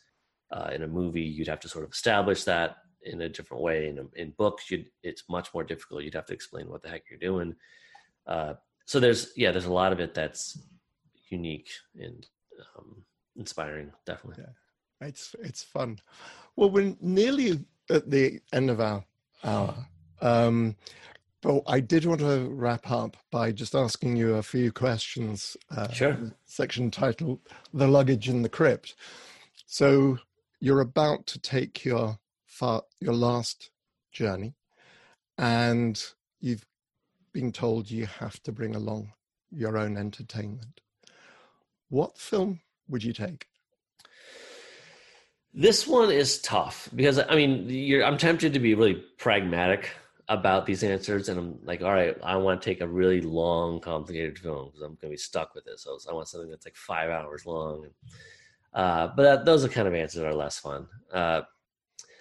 [0.53, 3.89] uh, in a movie you'd have to sort of establish that in a different way.
[3.89, 4.71] In, in books
[5.03, 6.03] it's much more difficult.
[6.03, 7.55] You'd have to explain what the heck you're doing.
[8.27, 8.55] Uh,
[8.85, 10.61] so there's yeah there's a lot of it that's
[11.29, 12.27] unique and
[12.77, 13.03] um,
[13.37, 14.45] inspiring definitely.
[14.45, 15.09] Yeah.
[15.09, 15.99] it's it's fun.
[16.57, 19.05] Well we're nearly at the end of our
[19.45, 19.75] hour
[20.23, 20.77] um,
[21.43, 25.57] but I did want to wrap up by just asking you a few questions.
[25.77, 26.17] Uh, sure.
[26.45, 27.41] Section titled
[27.75, 28.95] "The Luggage in the Crypt."
[29.67, 30.19] So
[30.61, 33.71] you're about to take your far, your last
[34.13, 34.55] journey,
[35.37, 36.03] and
[36.41, 36.65] you've
[37.33, 39.13] been told you have to bring along
[39.51, 40.81] your own entertainment.
[41.89, 43.49] What film would you take?
[45.55, 49.91] This one is tough because I mean, I'm tempted to be really pragmatic
[50.29, 53.81] about these answers, and I'm like, all right, I want to take a really long,
[53.81, 55.83] complicated film because I'm going to be stuck with this.
[55.83, 57.87] So I want something that's like five hours long.
[58.73, 60.87] Uh, but that, those are kind of answers that are less fun.
[61.13, 61.43] Uh,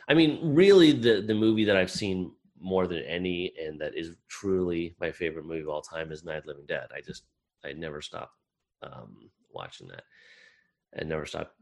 [0.08, 4.16] I mean, really, the the movie that I've seen more than any, and that is
[4.28, 6.88] truly my favorite movie of all time, is Night of Living Dead.
[6.94, 7.24] I just
[7.64, 8.32] I never stop
[8.84, 10.04] um, watching that,
[10.94, 11.56] and never stop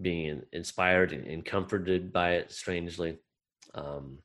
[0.00, 2.52] being inspired and, comforted by it.
[2.52, 3.18] Strangely,
[3.74, 4.18] um,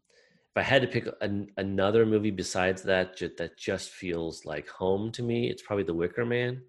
[0.58, 5.12] if I had to pick an, another movie besides that that just feels like home
[5.12, 6.62] to me, it's probably The Wicker Man,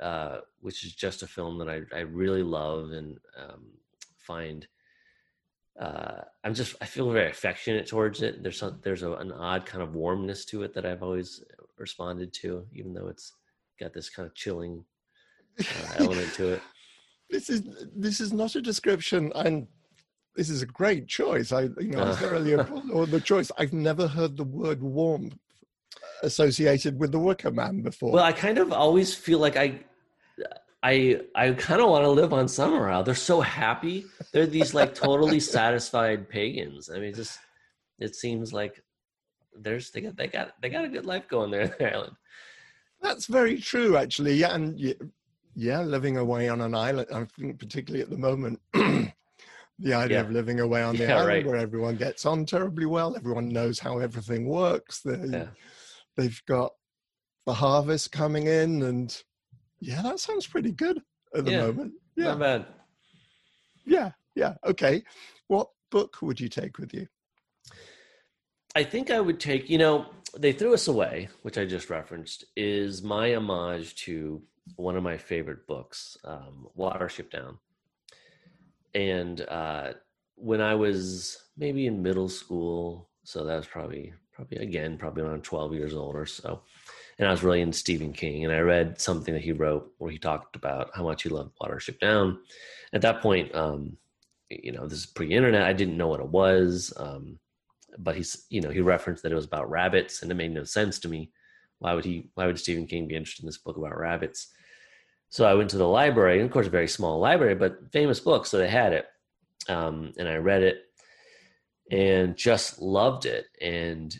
[0.00, 3.68] uh, which is just a film that I, I really love and um,
[4.18, 4.66] find.
[5.80, 8.42] Uh, I'm just I feel very affectionate towards it.
[8.42, 11.42] There's some, there's a, an odd kind of warmness to it that I've always
[11.78, 13.32] responded to, even though it's
[13.78, 14.84] got this kind of chilling
[15.58, 15.64] uh,
[15.98, 16.62] element to it.
[17.32, 17.62] This is
[17.94, 19.68] this is not a description, and
[20.36, 21.52] this is a great choice.
[21.52, 22.12] I you know uh.
[22.12, 23.50] I thoroughly applaud the choice.
[23.58, 25.32] I've never heard the word warm
[26.22, 28.12] associated with the Wicker Man before.
[28.12, 29.80] Well, I kind of always feel like I
[30.82, 33.04] I I kind of want to live on Summerisle.
[33.04, 34.06] They're so happy.
[34.32, 36.90] They're these like totally satisfied pagans.
[36.90, 37.38] I mean, just
[37.98, 38.82] it seems like
[39.54, 42.12] there's they got they got they got a good life going there in the island.
[43.02, 44.34] That's very true, actually.
[44.34, 44.78] Yeah, and
[45.54, 47.08] yeah, living away on an island.
[47.12, 48.60] I think particularly at the moment,
[49.80, 50.24] the idea yeah.
[50.24, 51.46] of living away on the yeah, island right.
[51.46, 55.00] where everyone gets on terribly well, everyone knows how everything works.
[55.00, 55.46] They, yeah.
[56.16, 56.72] They've got
[57.46, 59.22] the harvest coming in, and
[59.80, 61.00] yeah, that sounds pretty good
[61.34, 61.94] at the moment.
[62.16, 62.66] Yeah, not bad.
[63.86, 64.54] Yeah, yeah.
[64.66, 65.02] Okay,
[65.48, 67.06] what book would you take with you?
[68.74, 70.06] I think I would take, you know,
[70.38, 74.42] They Threw Us Away, which I just referenced, is my homage to
[74.76, 77.58] one of my favorite books, um, Watership Down.
[78.94, 79.92] And uh,
[80.36, 85.44] when I was maybe in middle school, so that was probably, probably again, probably around
[85.44, 86.62] 12 years old or so.
[87.18, 90.10] And I was really into Stephen King, and I read something that he wrote where
[90.10, 92.38] he talked about how much he loved Watership Down.
[92.94, 93.98] At that point, um,
[94.48, 95.62] you know, this is pre-internet.
[95.62, 96.94] I didn't know what it was.
[96.96, 97.38] Um,
[97.98, 100.64] but he's you know he referenced that it was about rabbits and it made no
[100.64, 101.30] sense to me
[101.78, 104.48] why would he why would stephen king be interested in this book about rabbits
[105.30, 108.20] so i went to the library and of course a very small library but famous
[108.20, 109.06] book so they had it.
[109.68, 110.84] Um, and i read it
[111.90, 113.46] and just loved it.
[113.60, 114.16] And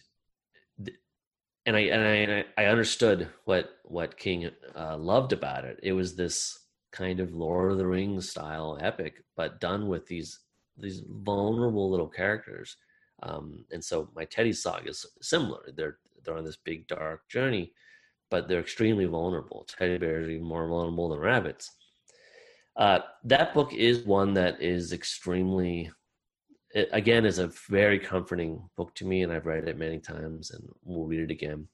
[1.66, 5.78] and i and i, I understood what what king uh, loved about it.
[5.82, 6.58] It was this
[6.92, 10.40] kind of lord of the rings style epic but done with these
[10.76, 12.76] these vulnerable little characters.
[13.22, 15.60] Um, and so my Teddy saga is similar.
[15.74, 17.72] They're they're on this big dark journey,
[18.30, 19.66] but they're extremely vulnerable.
[19.68, 21.70] Teddy bears are even more vulnerable than rabbits.
[22.76, 25.90] Uh, that book is one that is extremely,
[26.72, 30.52] it, again, is a very comforting book to me, and I've read it many times,
[30.52, 31.66] and we'll read it again.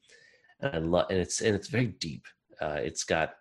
[0.61, 2.27] And I love, and it's and it's very deep.
[2.61, 3.35] Uh, it's got,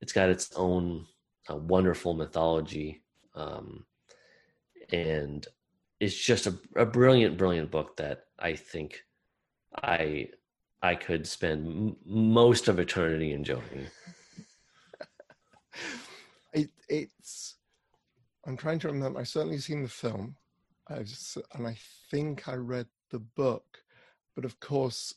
[0.00, 1.06] it's got its own
[1.50, 3.02] uh, wonderful mythology,
[3.34, 3.84] um,
[4.90, 5.46] and
[6.00, 9.04] it's just a, a brilliant, brilliant book that I think
[9.82, 10.30] I
[10.82, 13.86] I could spend m- most of eternity enjoying.
[16.52, 17.56] it, it's.
[18.46, 19.20] I'm trying to remember.
[19.20, 20.36] I've certainly seen the film,
[20.88, 21.12] I've,
[21.54, 21.76] and I
[22.10, 23.64] think I read the book,
[24.34, 25.14] but of course,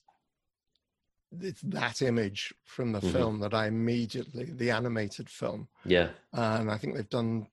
[1.39, 3.11] it's that image from the mm-hmm.
[3.11, 5.67] film that I immediately the animated film.
[5.85, 7.47] Yeah, and I think they've done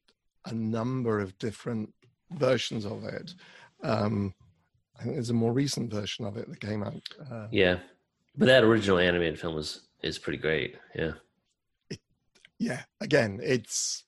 [0.46, 1.92] a number of different
[2.30, 3.34] versions of it.
[3.82, 4.34] Um,
[4.98, 7.02] I think there's a more recent version of it that came out.
[7.30, 7.78] Uh, yeah,
[8.38, 10.76] but that original animated film is is pretty great.
[10.94, 11.12] Yeah.
[11.90, 12.00] It,
[12.58, 12.82] yeah.
[13.00, 14.04] Again, it's.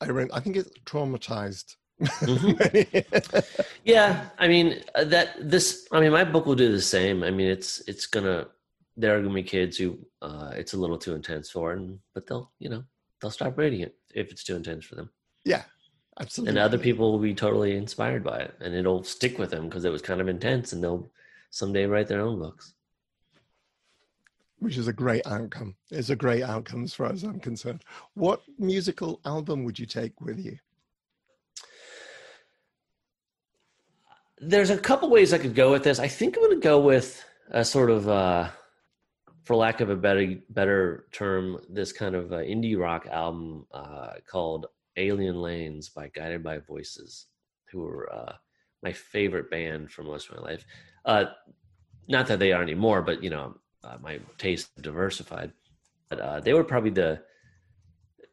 [0.00, 1.76] I re- I think it's traumatized.
[2.00, 3.38] mm-hmm.
[3.84, 5.86] yeah, I mean uh, that this.
[5.92, 7.22] I mean, my book will do the same.
[7.22, 8.48] I mean, it's it's gonna.
[8.96, 12.26] There are gonna be kids who uh, it's a little too intense for, and but
[12.26, 12.82] they'll you know
[13.20, 15.10] they'll stop reading it if it's too intense for them.
[15.44, 15.62] Yeah,
[16.20, 16.50] Absolutely.
[16.50, 19.84] And other people will be totally inspired by it and it'll stick with them because
[19.84, 21.10] it was kind of intense and they'll
[21.50, 22.74] someday write their own books.
[24.62, 25.74] Which is a great outcome.
[25.90, 27.82] It's a great outcome as far as I'm concerned.
[28.14, 30.56] What musical album would you take with you?
[34.38, 35.98] There's a couple ways I could go with this.
[35.98, 38.50] I think I'm going to go with a sort of, uh,
[39.42, 44.12] for lack of a better better term, this kind of uh, indie rock album uh,
[44.30, 47.26] called Alien Lanes by Guided by Voices,
[47.68, 48.34] who were uh,
[48.84, 50.64] my favorite band for most of my life.
[51.04, 51.24] Uh,
[52.06, 55.52] not that they are anymore, but you know, uh, my taste diversified.
[56.08, 57.22] But uh, they were probably the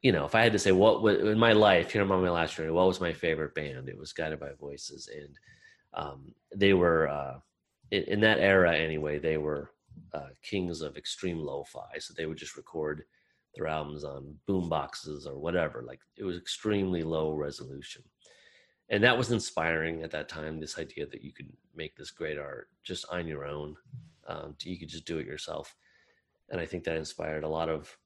[0.01, 2.29] you know, if I had to say what was in my life here on my
[2.29, 3.89] last journey, what was my favorite band?
[3.89, 5.35] It was Guided by Voices, and
[5.93, 7.39] um, they were uh,
[7.91, 9.19] in, in, that era anyway.
[9.19, 9.71] They were
[10.13, 13.03] uh, kings of extreme lo-fi, so they would just record
[13.55, 15.83] their albums on boom boxes or whatever.
[15.85, 18.03] Like it was extremely low resolution,
[18.89, 20.61] and that was inspiring at that time.
[20.61, 23.75] This idea that you could make this great art just on your own,
[24.29, 25.75] um, you could just do it yourself,
[26.49, 27.97] and I think that inspired a lot of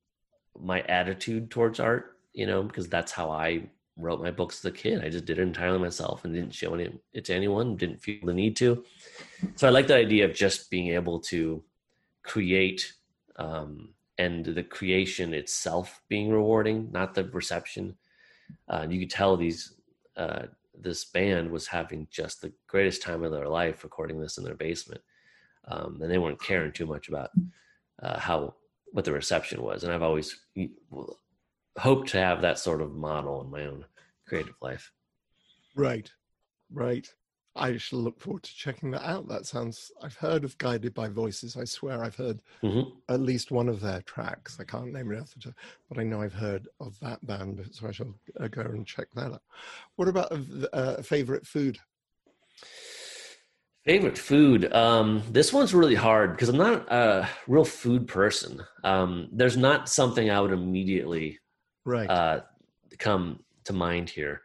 [0.59, 4.71] my attitude towards art, you know, because that's how I wrote my books as a
[4.71, 5.03] kid.
[5.03, 8.33] I just did it entirely myself and didn't show it to anyone, didn't feel the
[8.33, 8.83] need to.
[9.55, 11.63] So I like the idea of just being able to
[12.23, 12.93] create
[13.35, 17.95] um, and the creation itself being rewarding, not the reception.
[18.67, 19.75] Uh, you could tell these
[20.17, 20.43] uh,
[20.79, 24.55] this band was having just the greatest time of their life recording this in their
[24.55, 25.01] basement,
[25.67, 27.31] um, and they weren't caring too much about
[28.01, 28.55] uh, how
[28.91, 29.83] what the reception was.
[29.83, 30.37] And I've always
[31.77, 33.85] hoped to have that sort of model in my own
[34.27, 34.91] creative life.
[35.75, 36.11] Right,
[36.71, 37.07] right.
[37.55, 39.27] I shall look forward to checking that out.
[39.27, 39.91] That sounds.
[40.01, 41.55] I've heard of Guided by Voices.
[41.55, 42.89] I swear I've heard mm-hmm.
[43.09, 44.57] at least one of their tracks.
[44.59, 45.53] I can't name it off the top,
[45.87, 47.63] but I know I've heard of that band.
[47.71, 49.43] So I shall uh, go and check that out.
[49.97, 51.77] What about a, uh, a favorite food?
[53.85, 54.71] Favorite food.
[54.73, 58.63] Um, this one's really hard because I'm not a real food person.
[58.83, 61.39] Um, there's not something I would immediately
[61.83, 62.41] right uh,
[62.97, 64.41] come to mind here.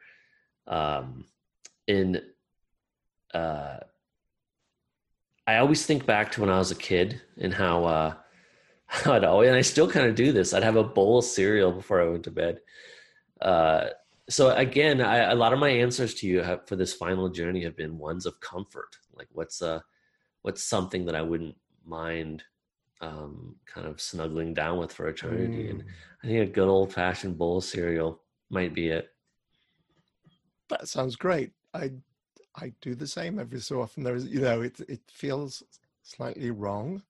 [0.67, 1.25] Um,
[1.87, 2.21] in
[3.33, 3.79] uh,
[5.47, 8.15] I always think back to when I was a kid and how uh,
[9.07, 10.53] I'd always, and I still kind of do this.
[10.53, 12.61] I'd have a bowl of cereal before I went to bed.
[13.41, 13.87] Uh,
[14.29, 17.65] so again, I, a lot of my answers to you have, for this final journey
[17.65, 18.97] have been ones of comfort.
[19.15, 19.81] Like what's uh
[20.43, 22.43] what's something that I wouldn't mind
[23.01, 25.69] um, kind of snuggling down with for eternity.
[25.69, 25.71] Mm.
[25.71, 25.85] And
[26.23, 29.09] I think a good old fashioned bowl of cereal might be it.
[30.69, 31.53] That sounds great.
[31.75, 31.93] I
[32.57, 34.03] I do the same every so often.
[34.03, 35.63] There's you know it it feels
[36.03, 37.03] slightly wrong,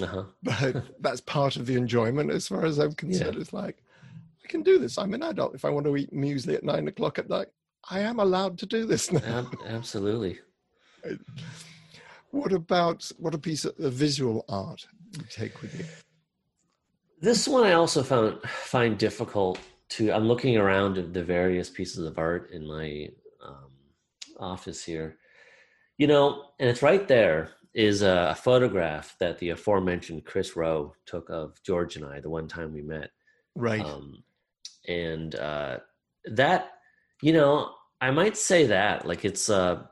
[0.00, 0.24] uh-huh.
[0.42, 3.34] but that's part of the enjoyment as far as I'm concerned.
[3.34, 3.40] Yeah.
[3.40, 3.82] It's like
[4.48, 4.96] I can do this.
[4.96, 5.54] I'm an adult.
[5.54, 7.48] If I want to eat muesli at nine o'clock at night,
[7.90, 9.50] I am allowed to do this now.
[9.66, 10.38] Absolutely.
[12.30, 14.86] What about what a piece of visual art
[15.18, 15.84] you take with you?
[17.20, 19.58] This one I also found find difficult
[19.90, 20.12] to.
[20.12, 23.10] I'm looking around at the various pieces of art in my
[23.44, 23.70] um,
[24.40, 25.18] office here,
[25.98, 31.28] you know, and it's right there is a photograph that the aforementioned Chris Roe took
[31.28, 33.10] of George and I the one time we met.
[33.54, 33.84] Right.
[33.84, 34.22] Um,
[34.88, 35.78] and uh,
[36.24, 36.72] that,
[37.22, 39.82] you know, I might say that like it's uh,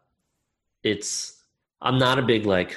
[0.83, 1.43] it's
[1.81, 2.77] I'm not a big like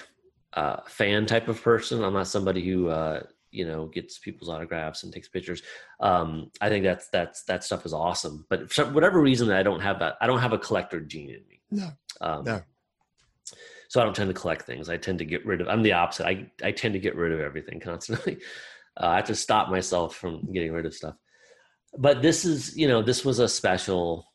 [0.54, 2.04] uh, fan type of person.
[2.04, 5.62] I'm not somebody who uh, you know gets people's autographs and takes pictures.
[6.00, 8.46] Um, I think that's that's that stuff is awesome.
[8.50, 10.16] But for whatever reason, I don't have that.
[10.20, 11.62] I don't have a collector gene in me.
[11.72, 11.90] No.
[12.22, 12.62] Um, no.
[13.88, 14.90] So I don't tend to collect things.
[14.90, 15.68] I tend to get rid of.
[15.68, 16.26] I'm the opposite.
[16.26, 18.38] I I tend to get rid of everything constantly.
[19.02, 21.16] Uh, I have to stop myself from getting rid of stuff.
[21.98, 24.26] But this is, you know, this was a special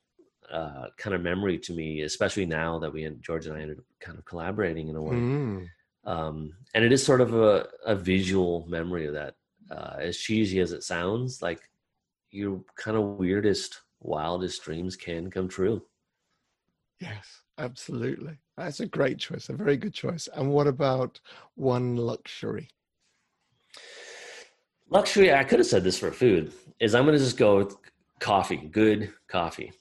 [0.51, 3.79] uh, kind of memory to me, especially now that we and George and I ended
[3.79, 5.15] up kind of collaborating in a way.
[5.15, 5.67] Mm.
[6.05, 9.35] Um, and it is sort of a, a visual memory of that.
[9.71, 11.61] Uh, as cheesy as it sounds, like
[12.31, 15.83] your kind of weirdest, wildest dreams can come true.
[17.01, 18.37] Yes, absolutely.
[18.57, 20.29] That's a great choice, a very good choice.
[20.35, 21.21] And what about
[21.55, 22.69] one luxury?
[24.91, 27.77] Luxury, I could have said this for food, is I'm going to just go with
[28.21, 29.73] coffee, good coffee.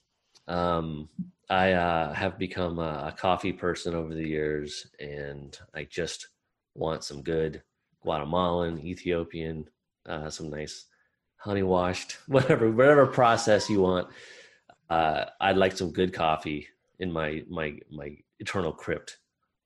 [0.48, 1.10] Um,
[1.50, 6.30] I uh, have become a, a, coffee person over the years, and I just
[6.74, 7.62] want some good
[8.02, 9.70] Guatemalan, Ethiopian,
[10.08, 10.86] uh, some nice
[11.38, 14.08] honey washed, whatever, whatever process you want.
[14.90, 16.68] Uh, I'd like some good coffee
[17.00, 19.18] in my my my eternal crypt.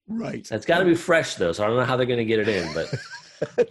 [0.08, 0.48] Right.
[0.50, 2.40] It's got to be fresh though, so I don't know how they're going to get
[2.40, 2.94] it in, but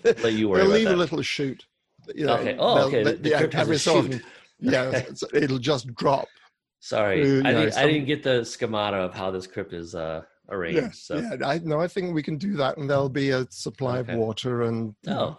[0.23, 0.63] but you worry.
[0.63, 0.95] They'll leave that.
[0.95, 1.67] a little shoot.
[2.15, 2.57] You know, okay.
[2.59, 3.03] Oh, okay.
[3.03, 4.23] The, the, the every so often,
[4.61, 5.03] yeah,
[5.35, 6.29] it'll just drop
[6.87, 7.83] Sorry, I, didn't, some...
[7.83, 10.79] I didn't get the schemata of how this crypt is uh, arranged.
[10.79, 11.17] Yeah, so.
[11.17, 11.37] yeah.
[11.45, 14.13] I no, I think we can do that, and there'll be a supply okay.
[14.13, 15.37] of water, and oh,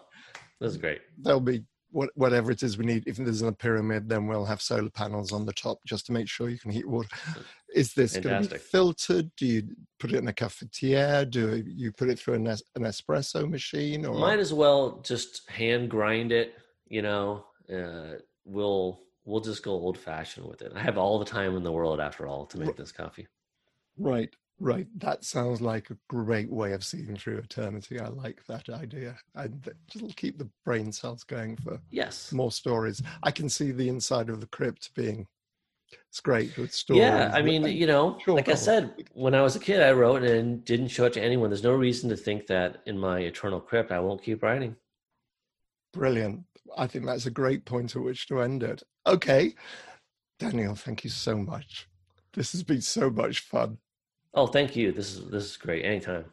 [0.59, 0.99] this is great.
[1.21, 3.07] There'll be what, whatever it is we need.
[3.07, 6.27] If there's a pyramid, then we'll have solar panels on the top just to make
[6.27, 7.07] sure you can heat water.
[7.73, 9.31] Is this going to be filtered?
[9.35, 9.63] Do you
[9.99, 11.29] put it in a cafetiere?
[11.29, 14.05] Do you put it through an, es- an espresso machine?
[14.05, 16.53] Or might as well just hand grind it.
[16.87, 20.71] You know, uh, we'll we'll just go old fashioned with it.
[20.75, 23.27] I have all the time in the world after all to make this coffee.
[23.97, 24.33] Right.
[24.59, 24.87] Right.
[24.97, 27.99] That sounds like a great way of seeing through eternity.
[27.99, 29.15] I like that idea.
[29.35, 33.03] And just keep the brain cells going for yes more stories.
[33.21, 35.27] I can see the inside of the crypt being
[36.09, 36.51] it's great.
[36.89, 39.91] Yeah, I mean, you know, sure, like I said, when I was a kid, I
[39.91, 41.49] wrote and didn't show it to anyone.
[41.49, 44.75] There's no reason to think that in my eternal crypt, I won't keep writing.
[45.93, 46.43] Brilliant.
[46.77, 48.83] I think that's a great point at which to end it.
[49.05, 49.55] Okay.
[50.39, 51.87] Daniel, thank you so much.
[52.33, 53.77] This has been so much fun.
[54.33, 54.91] Oh, thank you.
[54.91, 55.83] This is this is great.
[55.85, 56.25] Anytime.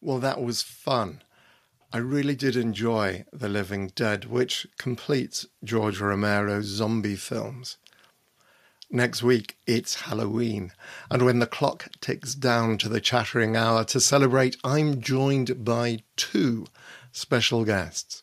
[0.00, 1.22] Well, that was fun.
[1.92, 7.78] I really did enjoy The Living Dead, which completes George Romero's zombie films.
[8.90, 10.72] Next week, it's Halloween,
[11.10, 15.98] and when the clock ticks down to the chattering hour to celebrate, I'm joined by
[16.16, 16.64] two
[17.12, 18.22] special guests.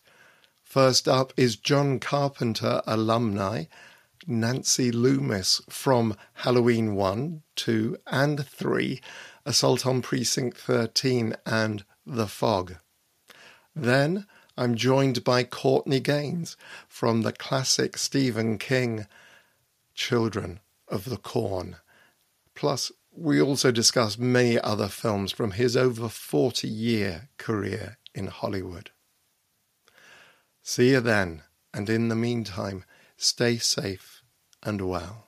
[0.63, 3.65] First up is John Carpenter alumni
[4.25, 8.99] Nancy Loomis from Halloween 1, 2, and 3,
[9.45, 12.77] Assault on Precinct 13, and The Fog.
[13.75, 14.25] Then
[14.57, 16.57] I'm joined by Courtney Gains
[16.87, 19.05] from the classic Stephen King
[19.95, 21.77] Children of the Corn.
[22.53, 28.91] Plus, we also discuss many other films from his over 40 year career in Hollywood.
[30.61, 31.43] See you then,
[31.73, 32.83] and in the meantime,
[33.17, 34.21] stay safe
[34.63, 35.27] and well.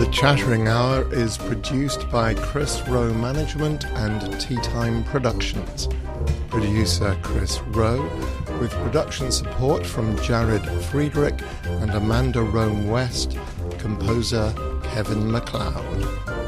[0.00, 5.88] The Chattering Hour is produced by Chris Roe Management and Tea Time Productions.
[6.48, 8.08] Producer Chris Roe,
[8.60, 13.38] with production support from Jared Friedrich and Amanda Rome West,
[13.78, 14.52] composer
[14.84, 16.39] Kevin MacLeod.